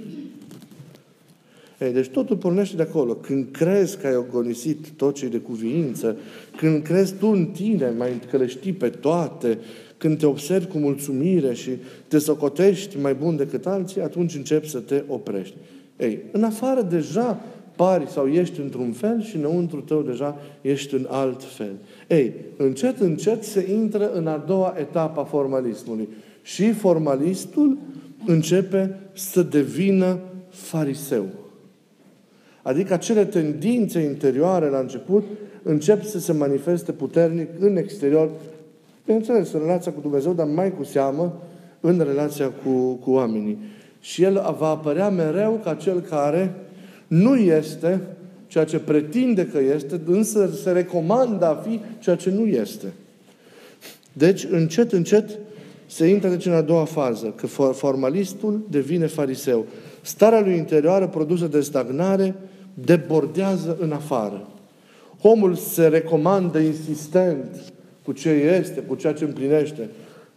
Ei, 1.80 1.92
deci 1.94 2.08
totul 2.08 2.36
pornește 2.36 2.76
de 2.76 2.82
acolo. 2.82 3.14
Când 3.14 3.48
crezi 3.52 3.98
că 3.98 4.08
ai 4.08 4.14
agonisit 4.14 4.88
tot 4.88 5.16
ce 5.16 5.28
de 5.28 5.38
cuviință, 5.38 6.18
când 6.58 6.84
crezi 6.84 7.14
tu 7.14 7.28
în 7.28 7.46
tine, 7.46 7.94
mai 7.98 8.22
că 8.30 8.38
le 8.38 8.48
știi 8.48 8.74
pe 8.74 8.90
toate, 8.90 9.58
când 9.98 10.18
te 10.18 10.26
observi 10.26 10.68
cu 10.68 10.78
mulțumire 10.78 11.54
și 11.54 11.70
te 12.08 12.18
socotești 12.18 12.98
mai 13.02 13.14
bun 13.14 13.36
decât 13.36 13.66
alții, 13.66 14.02
atunci 14.02 14.36
începi 14.36 14.70
să 14.70 14.80
te 14.80 15.04
oprești. 15.08 15.56
Ei, 15.98 16.20
în 16.32 16.44
afară 16.44 16.82
deja 16.82 17.42
pari 17.80 18.10
sau 18.10 18.28
ești 18.28 18.60
într-un 18.60 18.92
fel 18.92 19.22
și 19.22 19.36
înăuntru 19.36 19.82
tău 19.82 20.02
deja 20.02 20.38
ești 20.62 20.94
în 20.94 21.08
alt 21.10 21.44
fel. 21.44 21.74
Ei, 22.08 22.34
încet, 22.58 23.00
încet 23.00 23.44
se 23.44 23.72
intră 23.72 24.12
în 24.12 24.28
a 24.28 24.38
doua 24.38 24.76
etapă 24.78 25.20
a 25.20 25.24
formalismului. 25.24 26.10
Și 26.42 26.72
formalistul 26.72 27.78
începe 28.26 28.98
să 29.14 29.42
devină 29.42 30.18
fariseu. 30.50 31.26
Adică 32.62 32.94
acele 32.94 33.26
tendințe 33.26 34.00
interioare 34.00 34.70
la 34.70 34.80
început 34.80 35.24
încep 35.64 36.04
să 36.04 36.20
se 36.20 36.32
manifeste 36.32 36.92
puternic 36.92 37.48
în 37.60 37.78
exterior, 37.78 38.30
bineînțeles, 39.06 39.52
în 39.52 39.60
relația 39.60 39.92
cu 39.92 40.02
Dumnezeu, 40.02 40.34
dar 40.34 40.48
mai 40.48 40.74
cu 40.76 40.84
seamă 40.84 41.42
în 41.80 42.02
relația 42.06 42.52
cu, 42.64 42.94
cu 42.94 43.12
oamenii. 43.12 43.58
Și 44.00 44.24
el 44.24 44.56
va 44.58 44.68
apărea 44.68 45.10
mereu 45.10 45.60
ca 45.64 45.74
cel 45.74 46.00
care 46.00 46.54
nu 47.10 47.36
este 47.36 48.02
ceea 48.48 48.64
ce 48.64 48.80
pretinde 48.80 49.46
că 49.46 49.60
este, 49.60 50.02
însă 50.06 50.50
se 50.64 50.72
recomandă 50.72 51.46
a 51.46 51.56
fi 51.56 51.80
ceea 52.00 52.16
ce 52.16 52.30
nu 52.30 52.46
este. 52.46 52.94
Deci, 54.14 54.48
încet, 54.52 54.92
încet, 54.92 55.30
se 55.88 56.08
intră 56.08 56.30
deci 56.30 56.46
în 56.46 56.54
a 56.54 56.62
doua 56.62 56.86
fază, 56.86 57.34
că 57.36 57.48
formalistul 57.72 58.66
devine 58.70 59.06
fariseu. 59.06 59.66
Starea 60.02 60.42
lui 60.42 60.58
interioară 60.58 61.08
produsă 61.08 61.48
de 61.48 61.62
stagnare 61.62 62.36
debordează 62.74 63.78
în 63.80 63.92
afară. 63.92 64.48
Omul 65.22 65.56
se 65.56 65.88
recomandă 65.88 66.60
insistent 66.60 67.74
cu 68.06 68.12
ce 68.12 68.30
este, 68.30 68.80
cu 68.80 68.96
ceea 68.96 69.14
ce 69.14 69.24
împlinește 69.24 69.90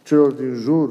celor 0.03 0.31
din 0.31 0.53
jur. 0.61 0.89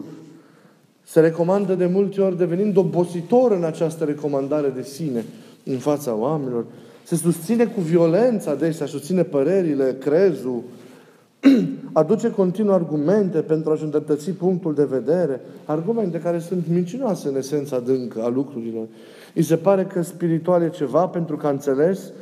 Se 1.04 1.20
recomandă 1.20 1.74
de 1.74 1.86
multe 1.86 2.20
ori 2.20 2.38
devenind 2.38 2.76
obositor 2.76 3.52
în 3.52 3.64
această 3.64 4.04
recomandare 4.04 4.68
de 4.68 4.82
sine 4.82 5.24
în 5.64 5.78
fața 5.78 6.14
oamenilor. 6.14 6.64
Se 7.02 7.16
susține 7.16 7.66
cu 7.66 7.80
violență 7.80 8.50
adesea, 8.50 8.86
susține 8.86 9.22
părerile, 9.22 9.96
crezul, 10.00 10.62
aduce 11.92 12.30
continuu 12.30 12.74
argumente 12.74 13.38
pentru 13.38 13.70
a-și 13.70 13.82
îndreptăți 13.82 14.30
punctul 14.30 14.74
de 14.74 14.84
vedere, 14.84 15.40
argumente 15.64 16.18
care 16.18 16.38
sunt 16.38 16.66
mincinoase 16.68 17.28
în 17.28 17.36
esența 17.36 17.76
adâncă 17.76 18.22
a 18.22 18.28
lucrurilor. 18.28 18.86
Îi 19.34 19.42
se 19.42 19.56
pare 19.56 19.84
că 19.84 20.02
spiritual 20.02 20.62
e 20.62 20.68
ceva 20.68 21.06
pentru 21.06 21.36
că 21.36 21.46
a 21.46 21.50
înțeles 21.50 22.12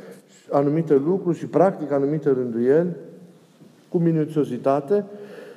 anumite 0.49 0.93
lucruri 0.93 1.37
și 1.37 1.45
practic 1.45 1.91
anumite 1.91 2.29
rânduieli 2.29 2.89
cu 3.89 3.97
minuțiozitate, 3.97 5.05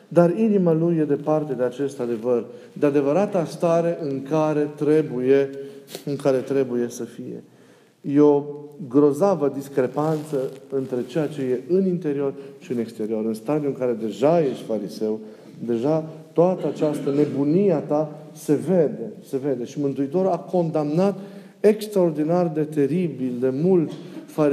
dar 0.09 0.39
inima 0.39 0.73
lui 0.73 0.97
e 0.97 1.05
departe 1.05 1.53
de 1.53 1.63
acest 1.63 2.01
adevăr, 2.01 2.45
de 2.73 2.87
adevărata 2.87 3.45
stare 3.45 3.99
în 4.03 4.23
care 4.23 4.71
trebuie, 4.77 5.51
în 6.05 6.17
care 6.17 6.39
trebuie 6.39 6.89
să 6.89 7.05
fie. 7.05 7.43
E 8.13 8.21
o 8.21 8.43
grozavă 8.89 9.49
discrepanță 9.49 10.51
între 10.69 11.05
ceea 11.07 11.27
ce 11.27 11.43
e 11.43 11.61
în 11.69 11.87
interior 11.87 12.35
și 12.59 12.73
în 12.73 12.79
exterior. 12.79 13.25
În 13.25 13.35
stadiul 13.35 13.71
în 13.71 13.79
care 13.79 13.93
deja 13.93 14.41
ești 14.41 14.63
fariseu, 14.63 15.21
deja 15.67 16.05
toată 16.33 16.67
această 16.67 17.11
nebunie 17.11 17.73
a 17.73 17.79
ta 17.79 18.19
se 18.33 18.55
vede, 18.55 19.13
se 19.29 19.37
vede. 19.37 19.65
Și 19.65 19.81
Mântuitorul 19.81 20.31
a 20.31 20.39
condamnat 20.39 21.19
extraordinar 21.61 22.49
de 22.49 22.63
teribil, 22.63 23.33
de 23.41 23.51
mult, 23.63 23.91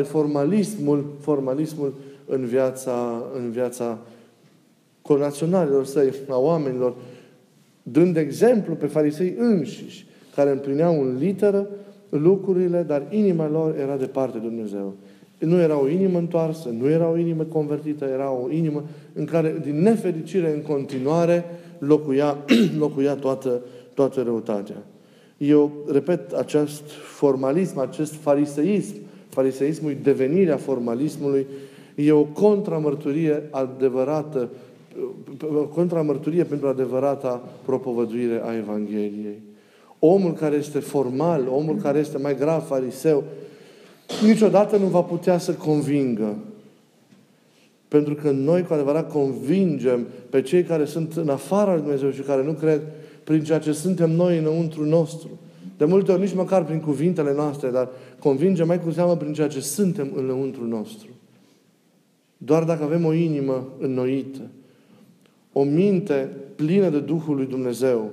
formalismul, 0.04 1.06
formalismul 1.20 1.94
în 2.26 2.46
viața, 2.46 3.24
în 3.36 3.52
viața 3.52 3.98
conaționalilor 5.02 5.86
săi, 5.86 6.14
a 6.30 6.38
oamenilor, 6.38 6.96
dând 7.84 8.18
exemplu 8.18 8.74
pe 8.74 8.86
farisei 8.86 9.36
înșiși, 9.38 10.06
care 10.36 10.52
împlineau 10.52 11.02
în 11.02 11.18
literă 11.20 11.68
lucrurile, 12.12 12.84
dar 12.84 13.08
inima 13.10 13.50
lor 13.50 13.76
era 13.80 13.96
departe 13.96 14.38
de 14.38 14.48
Dumnezeu. 14.48 14.94
Nu 15.40 15.60
era 15.60 15.82
o 15.82 15.90
inimă 15.90 16.18
întoarsă, 16.18 16.70
nu 16.70 16.90
era 16.90 17.10
o 17.10 17.18
inimă 17.18 17.44
convertită, 17.44 18.06
era 18.06 18.32
o 18.32 18.52
inimă 18.52 18.84
în 19.14 19.26
care, 19.26 19.60
din 19.64 19.82
nefericire, 19.82 20.54
în 20.54 20.62
continuare, 20.62 21.46
locuia, 21.80 22.38
locuia 22.80 23.16
toată, 23.16 23.62
toată 23.94 24.22
răutatea. 24.22 24.84
Eu 25.38 25.72
repet, 25.92 26.32
acest 26.32 26.84
formalism, 26.92 27.80
acest 27.80 28.14
fariseism, 28.14 28.96
fariseismul 29.30 29.98
devenirea 30.04 30.58
formalismului, 30.58 31.46
e 31.96 32.12
o 32.12 32.24
contramărturie 32.24 33.44
adevărată, 33.50 34.50
o 35.56 35.64
contramărturie 35.64 36.44
pentru 36.44 36.68
adevărata 36.68 37.44
propovăduire 37.66 38.42
a 38.46 38.56
Evangheliei. 38.56 39.42
Omul 40.04 40.34
care 40.34 40.56
este 40.56 40.80
formal, 40.80 41.48
omul 41.48 41.76
care 41.76 42.00
este 42.00 42.18
mai 42.18 42.38
grav 42.38 42.66
fariseu, 42.66 43.24
niciodată 44.24 44.78
nu 44.78 44.86
va 44.86 45.02
putea 45.02 45.38
să 45.38 45.54
convingă. 45.54 46.38
Pentru 47.88 48.16
că 48.16 48.32
noi 48.32 48.64
cu 48.64 48.74
adevărat 48.74 49.12
convingem 49.12 50.08
pe 50.30 50.42
cei 50.42 50.64
care 50.64 50.86
sunt 50.86 51.14
în 51.14 51.30
afara 51.30 51.74
lui 51.74 51.82
Dumnezeu 51.82 52.12
și 52.12 52.22
care 52.22 52.44
nu 52.44 52.54
cred 52.54 52.82
prin 53.24 53.44
ceea 53.44 53.60
ce 53.60 53.72
suntem 53.72 54.12
noi 54.12 54.38
înăuntru 54.38 54.86
nostru. 54.86 55.30
De 55.78 55.86
multe 55.86 56.12
ori 56.12 56.22
nici 56.22 56.34
măcar 56.34 56.66
prin 56.66 56.80
cuvintele 56.80 57.34
noastre, 57.34 57.70
dar 57.70 57.90
convingem 58.20 58.68
mai 58.68 58.82
cu 58.82 58.92
seamă 58.92 59.18
prin 59.18 59.34
ceea 59.34 59.48
ce 59.48 59.60
suntem 59.60 60.12
înăuntru 60.16 60.66
nostru. 60.68 61.10
Doar 62.38 62.64
dacă 62.64 62.84
avem 62.84 63.06
o 63.06 63.14
inimă 63.14 63.68
înnoită, 63.80 64.42
o 65.54 65.64
minte 65.64 66.30
plină 66.56 66.90
de 66.90 67.00
Duhul 67.00 67.36
lui 67.36 67.46
Dumnezeu 67.46 68.10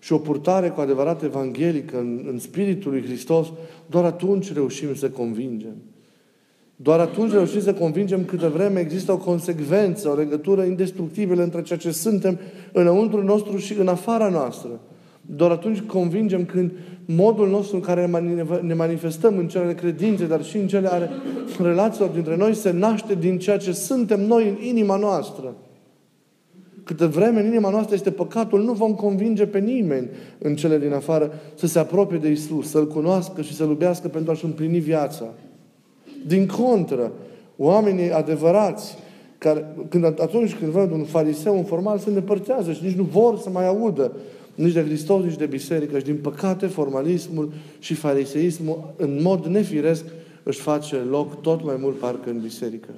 și 0.00 0.12
o 0.12 0.18
purtare 0.18 0.68
cu 0.68 0.80
adevărat 0.80 1.22
evanghelică 1.22 1.98
în, 1.98 2.24
în 2.30 2.38
Spiritul 2.38 2.90
lui 2.90 3.02
Hristos, 3.02 3.46
doar 3.86 4.04
atunci 4.04 4.52
reușim 4.52 4.94
să 4.94 5.10
convingem. 5.10 5.76
Doar 6.76 7.00
atunci 7.00 7.32
reușim 7.32 7.60
să 7.60 7.74
convingem 7.74 8.24
câtă 8.24 8.48
vreme 8.48 8.80
există 8.80 9.12
o 9.12 9.16
consecvență, 9.16 10.08
o 10.08 10.14
legătură 10.14 10.62
indestructibilă 10.62 11.42
între 11.42 11.62
ceea 11.62 11.78
ce 11.78 11.90
suntem 11.90 12.38
înăuntru 12.72 13.22
nostru 13.22 13.56
și 13.56 13.78
în 13.78 13.88
afara 13.88 14.28
noastră. 14.28 14.80
Doar 15.20 15.50
atunci 15.50 15.80
convingem 15.80 16.44
când 16.44 16.72
modul 17.04 17.48
nostru 17.48 17.76
în 17.76 17.82
care 17.82 18.10
ne 18.62 18.74
manifestăm 18.74 19.38
în 19.38 19.48
cele 19.48 19.74
credințe, 19.74 20.26
dar 20.26 20.44
și 20.44 20.56
în 20.56 20.66
cele 20.66 20.88
ale 20.88 21.10
relațiilor 21.58 22.08
dintre 22.10 22.36
noi, 22.36 22.54
se 22.54 22.70
naște 22.70 23.14
din 23.14 23.38
ceea 23.38 23.56
ce 23.56 23.72
suntem 23.72 24.26
noi 24.26 24.48
în 24.48 24.66
inima 24.66 24.96
noastră. 24.96 25.54
Câte 26.90 27.06
vreme 27.06 27.40
în 27.40 27.46
inima 27.46 27.70
noastră 27.70 27.94
este 27.94 28.10
păcatul, 28.10 28.62
nu 28.62 28.72
vom 28.72 28.94
convinge 28.94 29.46
pe 29.46 29.58
nimeni 29.58 30.08
în 30.38 30.56
cele 30.56 30.78
din 30.78 30.92
afară 30.92 31.32
să 31.54 31.66
se 31.66 31.78
apropie 31.78 32.18
de 32.18 32.30
Isus, 32.30 32.70
să-L 32.70 32.86
cunoască 32.86 33.42
și 33.42 33.54
să-L 33.54 33.68
iubească 33.68 34.08
pentru 34.08 34.32
a-și 34.32 34.44
împlini 34.44 34.78
viața. 34.78 35.24
Din 36.26 36.46
contră, 36.46 37.12
oamenii 37.56 38.12
adevărați, 38.12 38.96
care, 39.38 39.74
când, 39.88 40.04
atunci 40.04 40.54
când 40.54 40.70
văd 40.70 40.90
un 40.90 41.04
fariseu, 41.04 41.56
un 41.56 41.64
formal, 41.64 41.98
se 41.98 42.08
îndepărtează 42.08 42.72
și 42.72 42.84
nici 42.84 42.96
nu 42.96 43.02
vor 43.02 43.38
să 43.38 43.50
mai 43.50 43.66
audă 43.66 44.12
nici 44.54 44.72
de 44.72 44.82
Hristos, 44.82 45.24
nici 45.24 45.36
de 45.36 45.46
biserică. 45.46 45.98
Și 45.98 46.04
din 46.04 46.18
păcate, 46.22 46.66
formalismul 46.66 47.52
și 47.78 47.94
fariseismul, 47.94 48.94
în 48.96 49.18
mod 49.22 49.46
nefiresc, 49.46 50.04
își 50.42 50.60
face 50.60 50.96
loc 50.96 51.40
tot 51.40 51.64
mai 51.64 51.76
mult 51.80 51.98
parcă 51.98 52.30
în 52.30 52.40
biserică. 52.40 52.88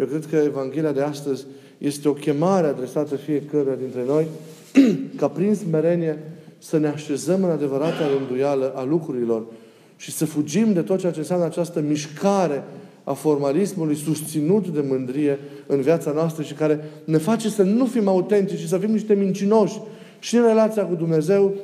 Eu 0.00 0.06
cred 0.06 0.26
că 0.26 0.36
Evanghelia 0.36 0.92
de 0.92 1.00
astăzi 1.00 1.44
este 1.78 2.08
o 2.08 2.12
chemare 2.12 2.66
adresată 2.66 3.16
fiecare 3.16 3.78
dintre 3.80 4.04
noi 4.06 4.26
ca 5.20 5.28
prin 5.28 5.54
smerenie 5.54 6.18
să 6.58 6.78
ne 6.78 6.88
așezăm 6.88 7.44
în 7.44 7.50
adevărata 7.50 8.08
rânduială 8.18 8.72
a 8.76 8.84
lucrurilor 8.84 9.44
și 9.96 10.10
să 10.10 10.24
fugim 10.24 10.72
de 10.72 10.80
tot 10.80 10.98
ceea 10.98 11.12
ce 11.12 11.18
înseamnă 11.18 11.44
această 11.44 11.80
mișcare 11.80 12.64
a 13.04 13.12
formalismului 13.12 13.96
susținut 13.96 14.68
de 14.68 14.84
mândrie 14.88 15.38
în 15.66 15.80
viața 15.80 16.12
noastră 16.12 16.42
și 16.42 16.54
care 16.54 16.84
ne 17.04 17.18
face 17.18 17.48
să 17.48 17.62
nu 17.62 17.86
fim 17.86 18.08
autentici 18.08 18.58
și 18.58 18.68
să 18.68 18.78
fim 18.78 18.90
niște 18.90 19.14
mincinoși 19.14 19.80
și 20.18 20.36
în 20.36 20.42
relația 20.42 20.84
cu 20.84 20.94
Dumnezeu, 20.94 21.54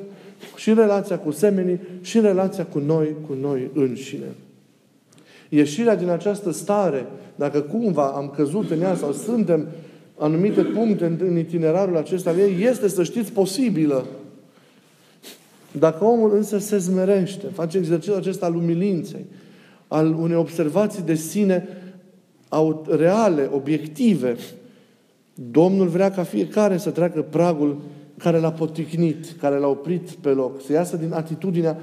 și 0.55 0.69
în 0.69 0.75
relația 0.75 1.17
cu 1.17 1.31
semenii, 1.31 1.79
și 2.01 2.17
în 2.17 2.23
relația 2.23 2.65
cu 2.65 2.79
noi, 2.79 3.15
cu 3.27 3.35
noi 3.41 3.69
înșine. 3.73 4.35
Ieșirea 5.49 5.95
din 5.95 6.09
această 6.09 6.51
stare, 6.51 7.05
dacă 7.35 7.61
cumva 7.61 8.07
am 8.07 8.33
căzut 8.35 8.71
în 8.71 8.81
ea 8.81 8.95
sau 8.95 9.11
suntem 9.11 9.67
anumite 10.17 10.61
puncte 10.61 11.05
în 11.19 11.37
itinerarul 11.37 11.97
acesta 11.97 12.33
ei, 12.33 12.63
este, 12.63 12.87
să 12.87 13.03
știți, 13.03 13.31
posibilă. 13.31 14.05
Dacă 15.71 16.03
omul 16.03 16.35
însă 16.35 16.57
se 16.57 16.77
zmerește, 16.77 17.47
face 17.53 17.77
exercițiul 17.77 18.17
acesta 18.17 18.45
al 18.45 18.55
umilinței, 18.55 19.25
al 19.87 20.13
unei 20.13 20.37
observații 20.37 21.03
de 21.03 21.15
sine 21.15 21.67
reale, 22.89 23.49
obiective, 23.53 24.35
Domnul 25.51 25.87
vrea 25.87 26.11
ca 26.11 26.23
fiecare 26.23 26.77
să 26.77 26.89
treacă 26.89 27.21
pragul 27.21 27.81
care 28.17 28.39
l-a 28.39 28.51
poticnit, 28.51 29.25
care 29.39 29.57
l-a 29.57 29.67
oprit 29.67 30.09
pe 30.09 30.29
loc, 30.29 30.61
să 30.61 30.71
iasă 30.71 30.97
din 30.97 31.13
atitudinea 31.13 31.77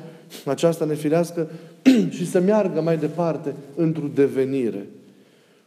aceasta 0.44 0.84
nefirească 0.84 1.50
și 2.16 2.26
să 2.26 2.40
meargă 2.40 2.80
mai 2.80 2.98
departe 2.98 3.54
într-o 3.76 4.06
devenire. 4.14 4.86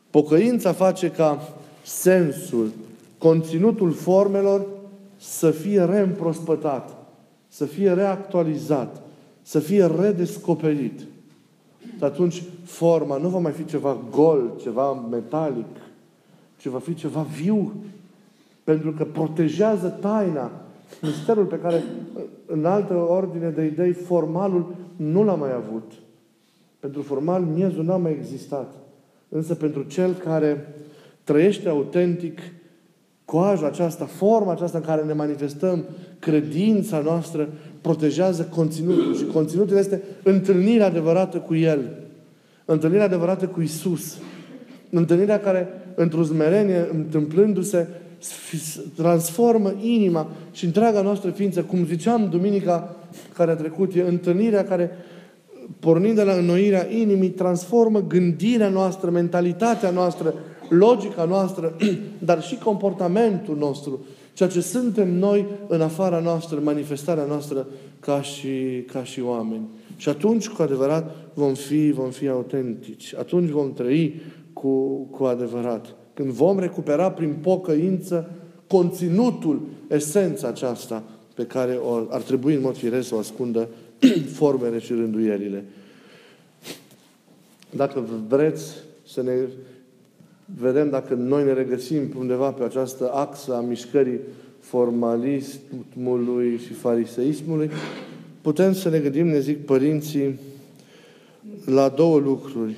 Pocăința 0.09 0.73
face 0.73 1.09
ca 1.11 1.53
sensul, 1.83 2.71
conținutul 3.17 3.91
formelor 3.91 4.65
să 5.17 5.51
fie 5.51 5.83
reîmprospătat, 5.83 6.95
să 7.47 7.65
fie 7.65 7.93
reactualizat, 7.93 9.01
să 9.41 9.59
fie 9.59 9.85
redescoperit. 9.99 10.99
Și 11.97 12.03
atunci 12.03 12.43
forma 12.63 13.17
nu 13.17 13.29
va 13.29 13.39
mai 13.39 13.51
fi 13.51 13.65
ceva 13.65 13.97
gol, 14.11 14.51
ceva 14.61 14.93
metalic, 14.93 15.65
ci 16.59 16.65
va 16.65 16.79
fi 16.79 16.93
ceva 16.93 17.25
viu, 17.41 17.73
pentru 18.63 18.91
că 18.91 19.03
protejează 19.03 19.87
taina, 19.87 20.51
misterul 21.01 21.45
pe 21.45 21.59
care 21.59 21.83
în 22.45 22.65
altă 22.65 22.93
ordine 22.93 23.49
de 23.49 23.65
idei 23.65 23.91
formalul 23.91 24.75
nu 24.95 25.23
l-a 25.23 25.35
mai 25.35 25.53
avut. 25.53 25.91
Pentru 26.79 27.01
formal 27.01 27.41
miezul 27.41 27.83
n-a 27.83 27.97
mai 27.97 28.11
existat. 28.11 28.73
Însă 29.29 29.55
pentru 29.55 29.83
cel 29.83 30.13
care 30.13 30.73
trăiește 31.23 31.69
autentic 31.69 32.39
coaja 33.25 33.65
aceasta, 33.65 34.05
forma 34.05 34.51
aceasta 34.51 34.77
în 34.77 34.83
care 34.83 35.03
ne 35.03 35.13
manifestăm, 35.13 35.83
credința 36.19 36.99
noastră, 36.99 37.49
protejează 37.81 38.43
conținutul. 38.43 39.15
Și 39.15 39.25
conținutul 39.25 39.77
este 39.77 40.01
întâlnirea 40.23 40.85
adevărată 40.85 41.37
cu 41.37 41.55
El. 41.55 41.79
Întâlnirea 42.65 43.05
adevărată 43.05 43.47
cu 43.47 43.61
Isus. 43.61 44.17
Întâlnirea 44.89 45.39
care, 45.39 45.67
într-o 45.95 46.23
zmerenie, 46.23 46.87
întâmplându-se, 46.93 47.87
transformă 48.95 49.73
inima 49.81 50.27
și 50.51 50.65
întreaga 50.65 51.01
noastră 51.01 51.29
ființă. 51.29 51.61
Cum 51.61 51.85
ziceam 51.85 52.29
duminica 52.29 52.95
care 53.33 53.51
a 53.51 53.55
trecut, 53.55 53.95
e 53.95 54.01
întâlnirea 54.01 54.63
care, 54.63 54.91
pornind 55.79 56.15
de 56.15 56.23
la 56.23 56.33
înnoirea 56.33 56.87
inimii, 56.91 57.29
transformă 57.29 58.01
gândirea 58.01 58.69
noastră, 58.69 59.09
mentalitatea 59.09 59.89
noastră, 59.89 60.33
logica 60.69 61.23
noastră, 61.23 61.75
dar 62.19 62.43
și 62.43 62.55
comportamentul 62.55 63.57
nostru, 63.57 64.05
ceea 64.33 64.49
ce 64.49 64.61
suntem 64.61 65.13
noi 65.13 65.45
în 65.67 65.81
afara 65.81 66.19
noastră, 66.19 66.59
manifestarea 66.63 67.25
noastră 67.25 67.67
ca 67.99 68.21
și, 68.21 68.83
ca 68.91 69.03
și 69.03 69.21
oameni. 69.21 69.67
Și 69.95 70.09
atunci, 70.09 70.47
cu 70.47 70.61
adevărat, 70.61 71.15
vom 71.33 71.53
fi, 71.53 71.91
vom 71.91 72.09
fi 72.09 72.27
autentici. 72.27 73.13
Atunci 73.19 73.49
vom 73.49 73.73
trăi 73.73 74.21
cu, 74.53 75.03
cu 75.11 75.23
adevărat. 75.23 75.95
Când 76.17 76.31
vom 76.31 76.59
recupera 76.59 77.11
prin 77.11 77.33
pocăință 77.41 78.31
conținutul, 78.67 79.61
esența 79.87 80.47
aceasta 80.47 81.03
pe 81.33 81.45
care 81.45 81.73
o, 81.73 81.93
ar 82.09 82.21
trebui 82.21 82.53
în 82.53 82.61
mod 82.61 82.77
firesc 82.77 83.07
să 83.07 83.15
o 83.15 83.17
ascundă 83.17 83.67
formele 84.39 84.79
și 84.79 84.93
rânduielile. 84.93 85.63
Dacă 87.69 88.07
vreți 88.27 88.73
să 89.07 89.21
ne 89.21 89.31
vedem 90.59 90.89
dacă 90.89 91.13
noi 91.13 91.43
ne 91.43 91.53
regăsim 91.53 92.13
undeva 92.17 92.51
pe 92.51 92.63
această 92.63 93.11
axă 93.11 93.55
a 93.55 93.61
mișcării 93.61 94.19
formalismului 94.59 96.57
și 96.65 96.73
fariseismului, 96.73 97.69
putem 98.41 98.73
să 98.73 98.89
ne 98.89 98.99
gândim, 98.99 99.27
ne 99.27 99.39
zic 99.39 99.65
părinții, 99.65 100.39
la 101.65 101.89
două 101.89 102.19
lucruri. 102.19 102.75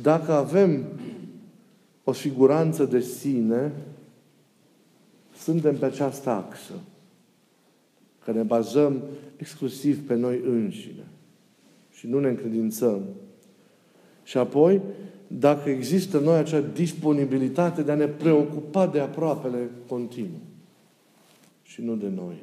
Dacă 0.00 0.32
avem 0.32 0.86
o 2.04 2.12
siguranță 2.12 2.84
de 2.84 3.00
sine, 3.00 3.72
suntem 5.36 5.76
pe 5.76 5.84
această 5.84 6.30
axă, 6.30 6.72
că 8.24 8.32
ne 8.32 8.42
bazăm 8.42 9.02
exclusiv 9.36 10.06
pe 10.06 10.14
noi 10.14 10.40
înșine 10.44 11.06
și 11.90 12.06
nu 12.06 12.20
ne 12.20 12.28
încredințăm. 12.28 13.02
Și 14.24 14.38
apoi, 14.38 14.80
dacă 15.26 15.70
există 15.70 16.18
în 16.18 16.24
noi 16.24 16.38
acea 16.38 16.60
disponibilitate 16.60 17.82
de 17.82 17.90
a 17.90 17.94
ne 17.94 18.06
preocupa 18.06 18.86
de 18.86 19.00
aproapele 19.00 19.70
continuu 19.86 20.40
și 21.62 21.82
nu 21.82 21.96
de 21.96 22.08
noi. 22.08 22.42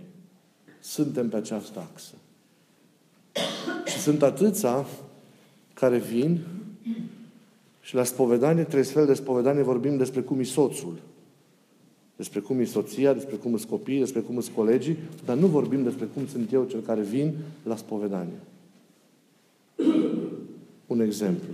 suntem 0.79 1.29
pe 1.29 1.35
această 1.35 1.87
axă. 1.91 2.13
Și 3.85 3.97
sunt 3.97 4.21
atâția 4.21 4.85
care 5.73 5.97
vin 5.97 6.39
și 7.89 7.95
la 7.95 8.03
spovedanie, 8.03 8.63
trei 8.63 8.83
fel 8.83 9.05
de 9.05 9.13
spovedanie, 9.13 9.63
vorbim 9.63 9.97
despre 9.97 10.21
cum 10.21 10.39
e 10.39 10.43
soțul. 10.43 10.93
Despre 12.15 12.39
cum 12.39 12.59
e 12.59 12.63
soția, 12.63 13.13
despre 13.13 13.35
cum 13.35 13.57
sunt 13.57 13.69
copiii, 13.69 13.99
despre 13.99 14.19
cum 14.19 14.41
sunt 14.41 14.55
colegii, 14.55 14.97
dar 15.25 15.37
nu 15.37 15.47
vorbim 15.47 15.83
despre 15.83 16.07
cum 16.13 16.27
sunt 16.27 16.53
eu 16.53 16.63
cel 16.63 16.79
care 16.79 17.01
vin 17.01 17.33
la 17.63 17.75
spovedanie. 17.75 18.39
Un 20.87 21.01
exemplu. 21.01 21.49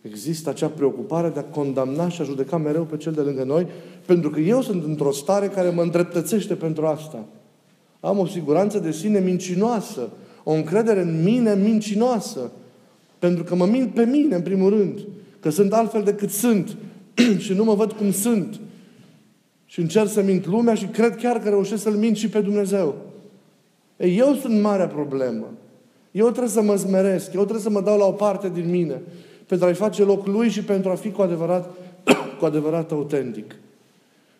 Există 0.00 0.50
acea 0.50 0.68
preocupare 0.68 1.28
de 1.28 1.38
a 1.38 1.44
condamna 1.44 2.08
și 2.08 2.20
a 2.20 2.24
judeca 2.24 2.56
mereu 2.56 2.84
pe 2.84 2.96
cel 2.96 3.12
de 3.12 3.20
lângă 3.20 3.44
noi, 3.44 3.66
pentru 4.06 4.30
că 4.30 4.40
eu 4.40 4.62
sunt 4.62 4.84
într-o 4.84 5.12
stare 5.12 5.48
care 5.48 5.70
mă 5.70 5.82
îndreptățește 5.82 6.54
pentru 6.54 6.86
asta. 6.86 7.24
Am 8.00 8.18
o 8.18 8.26
siguranță 8.26 8.78
de 8.78 8.92
sine 8.92 9.20
mincinoasă, 9.20 10.08
o 10.44 10.52
încredere 10.52 11.00
în 11.00 11.22
mine 11.22 11.54
mincinoasă, 11.54 12.50
pentru 13.20 13.44
că 13.44 13.54
mă 13.54 13.66
mint 13.66 13.94
pe 13.94 14.04
mine, 14.04 14.34
în 14.34 14.42
primul 14.42 14.70
rând, 14.70 14.98
că 15.40 15.50
sunt 15.50 15.72
altfel 15.72 16.02
decât 16.02 16.30
sunt 16.30 16.76
și 17.44 17.52
nu 17.52 17.64
mă 17.64 17.74
văd 17.74 17.92
cum 17.92 18.12
sunt. 18.12 18.60
Și 19.66 19.80
încerc 19.80 20.08
să 20.08 20.22
mint 20.22 20.46
lumea 20.46 20.74
și 20.74 20.86
cred 20.86 21.16
chiar 21.16 21.38
că 21.38 21.48
reușesc 21.48 21.82
să-L 21.82 21.92
mint 21.92 22.16
și 22.16 22.28
pe 22.28 22.40
Dumnezeu. 22.40 22.94
Ei, 23.96 24.18
eu 24.18 24.34
sunt 24.34 24.60
marea 24.60 24.86
problemă. 24.86 25.52
Eu 26.10 26.28
trebuie 26.28 26.48
să 26.48 26.62
mă 26.62 26.74
zmeresc, 26.74 27.32
eu 27.32 27.40
trebuie 27.40 27.62
să 27.62 27.70
mă 27.70 27.80
dau 27.80 27.98
la 27.98 28.04
o 28.04 28.12
parte 28.12 28.50
din 28.54 28.70
mine 28.70 29.00
pentru 29.46 29.66
a-i 29.66 29.74
face 29.74 30.02
loc 30.02 30.26
lui 30.26 30.48
și 30.48 30.62
pentru 30.62 30.90
a 30.90 30.94
fi 30.94 31.10
cu 31.10 31.22
adevărat, 31.22 31.70
cu 32.38 32.44
adevărat 32.44 32.90
autentic. 32.90 33.56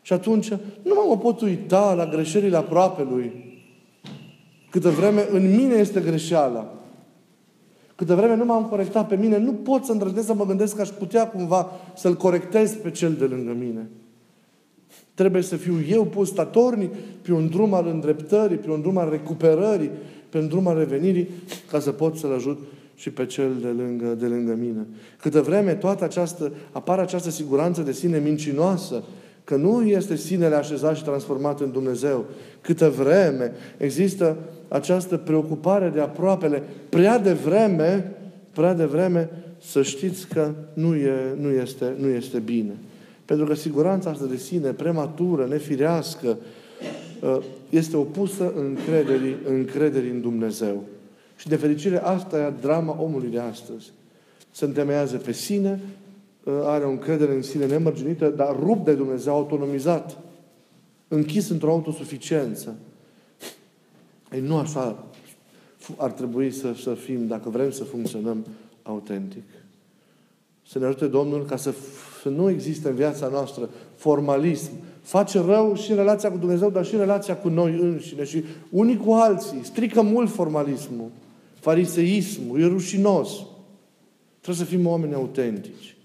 Și 0.03 0.13
atunci 0.13 0.49
nu 0.83 1.05
mă 1.09 1.19
pot 1.19 1.41
uita 1.41 1.95
la 1.95 2.07
greșelile 2.07 2.57
aproape 2.57 3.07
lui. 3.11 3.59
Câtă 4.71 4.89
vreme 4.89 5.27
în 5.31 5.55
mine 5.57 5.75
este 5.75 6.01
greșeala. 6.01 6.80
Câtă 8.01 8.15
vreme 8.15 8.37
nu 8.37 8.45
m-am 8.45 8.65
corectat 8.65 9.09
pe 9.09 9.17
mine, 9.17 9.39
nu 9.39 9.53
pot 9.53 9.85
să 9.85 9.93
îndrăznesc 9.93 10.27
să 10.27 10.35
mă 10.35 10.47
gândesc 10.47 10.75
că 10.75 10.81
aș 10.81 10.89
putea 10.89 11.29
cumva 11.29 11.71
să-l 11.97 12.15
corectez 12.15 12.73
pe 12.73 12.91
cel 12.91 13.13
de 13.13 13.25
lângă 13.25 13.57
mine. 13.59 13.89
Trebuie 15.15 15.43
să 15.43 15.57
fiu 15.57 15.75
eu 15.89 16.05
pus 16.05 16.29
statornic 16.29 16.95
pe 17.23 17.33
un 17.33 17.49
drum 17.49 17.75
al 17.75 17.87
îndreptării, 17.87 18.57
pe 18.57 18.71
un 18.71 18.81
drum 18.81 18.97
al 18.97 19.11
recuperării, 19.11 19.91
pe 20.29 20.39
un 20.39 20.49
drum 20.49 20.67
al 20.67 20.79
revenirii, 20.79 21.29
ca 21.71 21.81
să 21.81 21.91
pot 21.91 22.17
să-l 22.17 22.33
ajut 22.33 22.59
și 22.95 23.11
pe 23.11 23.27
cel 23.27 23.51
de 23.61 23.69
lângă, 23.69 24.07
de 24.07 24.27
lângă 24.27 24.55
mine. 24.55 24.87
Câtă 25.21 25.41
vreme 25.41 25.75
toată 25.75 26.05
această, 26.05 26.53
apare 26.73 27.01
această 27.01 27.31
siguranță 27.31 27.83
de 27.83 27.93
sine 27.93 28.19
mincinoasă, 28.19 29.03
că 29.45 29.57
nu 29.57 29.83
este 29.83 30.17
sinele 30.17 30.55
așezat 30.55 30.97
și 30.97 31.05
transformat 31.05 31.61
în 31.61 31.71
Dumnezeu. 31.73 32.25
Câtă 32.61 32.89
vreme 32.89 33.53
există 33.77 34.37
această 34.71 35.17
preocupare 35.17 35.89
de 35.89 36.01
aproapele, 36.01 36.63
prea 36.89 37.19
de 37.19 37.33
vreme, 37.33 38.17
prea 38.53 38.75
de 38.75 38.85
vreme, 38.85 39.31
să 39.59 39.83
știți 39.83 40.29
că 40.29 40.53
nu, 40.75 40.95
e, 40.95 41.35
nu, 41.41 41.51
este, 41.51 41.95
nu 41.99 42.09
este 42.09 42.39
bine. 42.39 42.73
Pentru 43.25 43.47
că 43.47 43.55
siguranța 43.55 44.11
asta 44.11 44.25
de 44.25 44.37
sine, 44.37 44.71
prematură, 44.71 45.47
nefirească, 45.47 46.37
uh, 47.21 47.39
este 47.71 47.97
opusă 47.97 48.53
încrederii, 48.57 49.37
încrederii 49.49 50.11
în 50.11 50.21
Dumnezeu. 50.21 50.85
Și 51.37 51.49
de 51.49 51.57
fericire 51.57 52.03
asta 52.03 52.39
e 52.39 52.53
drama 52.61 52.97
omului 53.01 53.29
de 53.29 53.39
astăzi. 53.39 53.93
Se 54.51 54.65
întemeiază 54.65 55.17
pe 55.17 55.33
sine, 55.33 55.81
uh, 56.45 56.53
are 56.65 56.85
o 56.85 56.91
încredere 56.91 57.35
în 57.35 57.43
sine 57.43 57.67
nemărginită, 57.67 58.29
dar 58.29 58.57
rupt 58.59 58.85
de 58.85 58.93
Dumnezeu, 58.93 59.35
autonomizat, 59.35 60.19
închis 61.09 61.49
într-o 61.49 61.71
autosuficiență. 61.71 62.75
Ei, 64.33 64.41
nu 64.41 64.57
așa 64.57 65.05
ar 65.97 66.11
trebui 66.11 66.51
să, 66.51 66.75
să 66.83 66.95
fim 66.95 67.27
dacă 67.27 67.49
vrem 67.49 67.71
să 67.71 67.85
funcționăm 67.85 68.47
autentic. 68.83 69.43
Să 70.67 70.79
ne 70.79 70.85
ajute 70.85 71.07
Domnul 71.07 71.45
ca 71.45 71.57
să, 71.57 71.75
să 72.23 72.29
nu 72.29 72.51
existe 72.51 72.89
în 72.89 72.95
viața 72.95 73.29
noastră 73.29 73.69
formalism. 73.95 74.71
Face 75.03 75.41
rău 75.41 75.75
și 75.75 75.91
în 75.91 75.97
relația 75.97 76.31
cu 76.31 76.39
Dumnezeu, 76.39 76.71
dar 76.71 76.85
și 76.85 76.95
în 76.95 77.01
relația 77.01 77.37
cu 77.37 77.49
noi 77.49 77.79
înșine 77.81 78.25
și 78.25 78.45
unii 78.71 78.97
cu 78.97 79.13
alții. 79.13 79.61
Strică 79.63 80.03
mult 80.03 80.31
formalismul. 80.31 81.11
Fariseismul. 81.55 82.61
E 82.61 82.67
rușinos. 82.67 83.31
Trebuie 84.41 84.67
să 84.67 84.71
fim 84.75 84.87
oameni 84.87 85.15
autentici. 85.15 85.97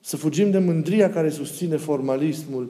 Să 0.00 0.16
fugim 0.16 0.50
de 0.50 0.58
mândria 0.58 1.10
care 1.10 1.30
susține 1.30 1.76
formalismul 1.76 2.68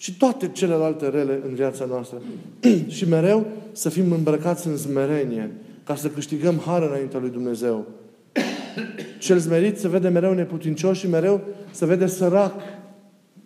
și 0.00 0.16
toate 0.16 0.48
celelalte 0.48 1.08
rele 1.08 1.40
în 1.46 1.54
viața 1.54 1.84
noastră. 1.84 2.22
și 2.96 3.08
mereu 3.08 3.46
să 3.72 3.88
fim 3.88 4.12
îmbrăcați 4.12 4.66
în 4.66 4.76
smerenie, 4.76 5.50
ca 5.84 5.94
să 5.94 6.08
câștigăm 6.08 6.58
har 6.58 6.82
înaintea 6.82 7.20
lui 7.20 7.30
Dumnezeu. 7.30 7.86
Cel 9.18 9.38
zmerit 9.38 9.78
se 9.78 9.88
vede 9.88 10.08
mereu 10.08 10.32
neputincios 10.32 10.98
și 10.98 11.08
mereu 11.08 11.40
se 11.70 11.86
vede 11.86 12.06
sărac. 12.06 12.54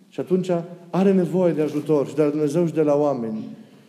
Și 0.09 0.19
atunci 0.19 0.49
are 0.89 1.13
nevoie 1.13 1.53
de 1.53 1.61
ajutor 1.61 2.07
și 2.07 2.15
de 2.15 2.23
la 2.23 2.29
Dumnezeu 2.29 2.65
și 2.65 2.73
de 2.73 2.81
la 2.81 2.95
oameni. 2.95 3.43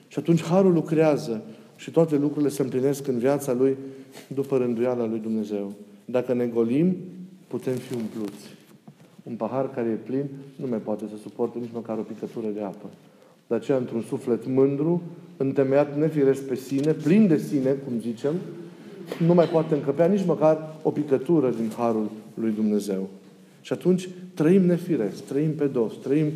Și 0.09 0.18
atunci 0.18 0.42
harul 0.42 0.72
lucrează 0.72 1.42
și 1.76 1.90
toate 1.90 2.16
lucrurile 2.16 2.50
se 2.50 2.62
împlinesc 2.62 3.07
în 3.07 3.18
viața 3.18 3.52
lui 3.52 3.76
după 4.26 4.57
rânduiala 4.57 5.07
lui 5.07 5.18
Dumnezeu. 5.18 5.72
Dacă 6.05 6.35
ne 6.35 6.46
golim, 6.46 6.96
putem 7.46 7.74
fi 7.74 7.94
umpluți. 7.94 8.56
Un 9.29 9.35
pahar 9.35 9.71
care 9.71 9.89
e 9.89 10.07
plin 10.07 10.25
nu 10.57 10.67
mai 10.67 10.79
poate 10.79 11.05
să 11.11 11.17
suporte 11.23 11.59
nici 11.59 11.71
măcar 11.73 11.99
o 11.99 12.03
picătură 12.03 12.47
de 12.55 12.61
apă. 12.61 12.91
De 13.47 13.55
aceea, 13.55 13.79
într-un 13.79 14.03
suflet 14.03 14.47
mândru, 14.47 15.03
întemeiat 15.37 15.99
nefiresc 15.99 16.43
pe 16.43 16.55
sine, 16.55 16.93
plin 16.93 17.27
de 17.27 17.39
sine, 17.39 17.71
cum 17.71 18.01
zicem, 18.01 18.35
nu 19.27 19.35
mai 19.35 19.49
poate 19.49 19.75
încăpea 19.75 20.07
nici 20.07 20.25
măcar 20.25 20.75
o 20.83 20.91
picătură 20.91 21.51
din 21.51 21.71
harul 21.77 22.11
lui 22.35 22.51
Dumnezeu. 22.51 23.09
Și 23.61 23.73
atunci 23.73 24.09
trăim 24.35 24.62
nefiresc, 24.62 25.25
trăim 25.25 25.55
pe 25.55 25.67
dos, 25.67 25.93
trăim 26.03 26.27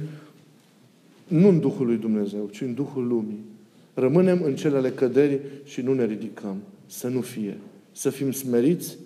nu 1.28 1.48
în 1.48 1.60
Duhul 1.60 1.86
lui 1.86 1.96
Dumnezeu, 1.96 2.48
ci 2.52 2.60
în 2.60 2.74
Duhul 2.74 3.06
lumii. 3.06 3.44
Rămânem 3.94 4.42
în 4.42 4.54
celele 4.54 4.90
căderii 4.90 5.40
și 5.64 5.80
nu 5.80 5.94
ne 5.94 6.04
ridicăm. 6.04 6.56
Să 6.86 7.08
nu 7.08 7.20
fie. 7.20 7.56
Să 7.92 8.10
fim 8.10 8.32
smeriți, 8.32 8.96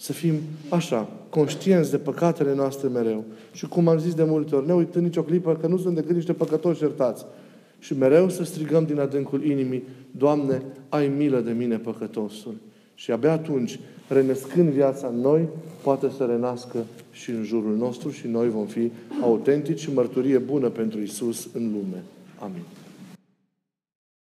să 0.00 0.12
fim 0.12 0.34
așa, 0.68 1.08
conștienți 1.30 1.90
de 1.90 1.96
păcatele 1.96 2.54
noastre 2.54 2.88
mereu. 2.88 3.24
Și 3.52 3.66
cum 3.66 3.88
am 3.88 3.98
zis 3.98 4.14
de 4.14 4.24
multe 4.24 4.54
ori, 4.54 4.66
ne 4.66 4.72
uităm 4.72 5.02
nicio 5.02 5.22
clipă 5.22 5.56
că 5.60 5.66
nu 5.66 5.78
sunt 5.78 5.94
decât 5.94 6.14
niște 6.14 6.32
păcătoși 6.32 6.82
iertați. 6.82 7.24
Și 7.78 7.98
mereu 7.98 8.28
să 8.28 8.44
strigăm 8.44 8.84
din 8.84 9.00
adâncul 9.00 9.44
inimii, 9.44 9.82
Doamne, 10.10 10.62
ai 10.88 11.08
milă 11.16 11.40
de 11.40 11.52
mine 11.52 11.76
păcătosul. 11.76 12.54
Și 12.94 13.10
abia 13.10 13.32
atunci, 13.32 13.80
renăscând 14.08 14.68
viața 14.68 15.06
în 15.06 15.20
noi, 15.20 15.48
poate 15.82 16.10
să 16.16 16.24
renască 16.24 16.78
și 17.10 17.30
în 17.30 17.44
jurul 17.44 17.76
nostru 17.76 18.10
și 18.10 18.26
noi 18.26 18.48
vom 18.48 18.66
fi 18.66 18.90
autentici 19.22 19.80
și 19.80 19.92
mărturie 19.92 20.38
bună 20.38 20.68
pentru 20.68 21.00
Isus 21.00 21.48
în 21.54 21.62
lume. 21.62 22.02
Amin. 22.38 22.62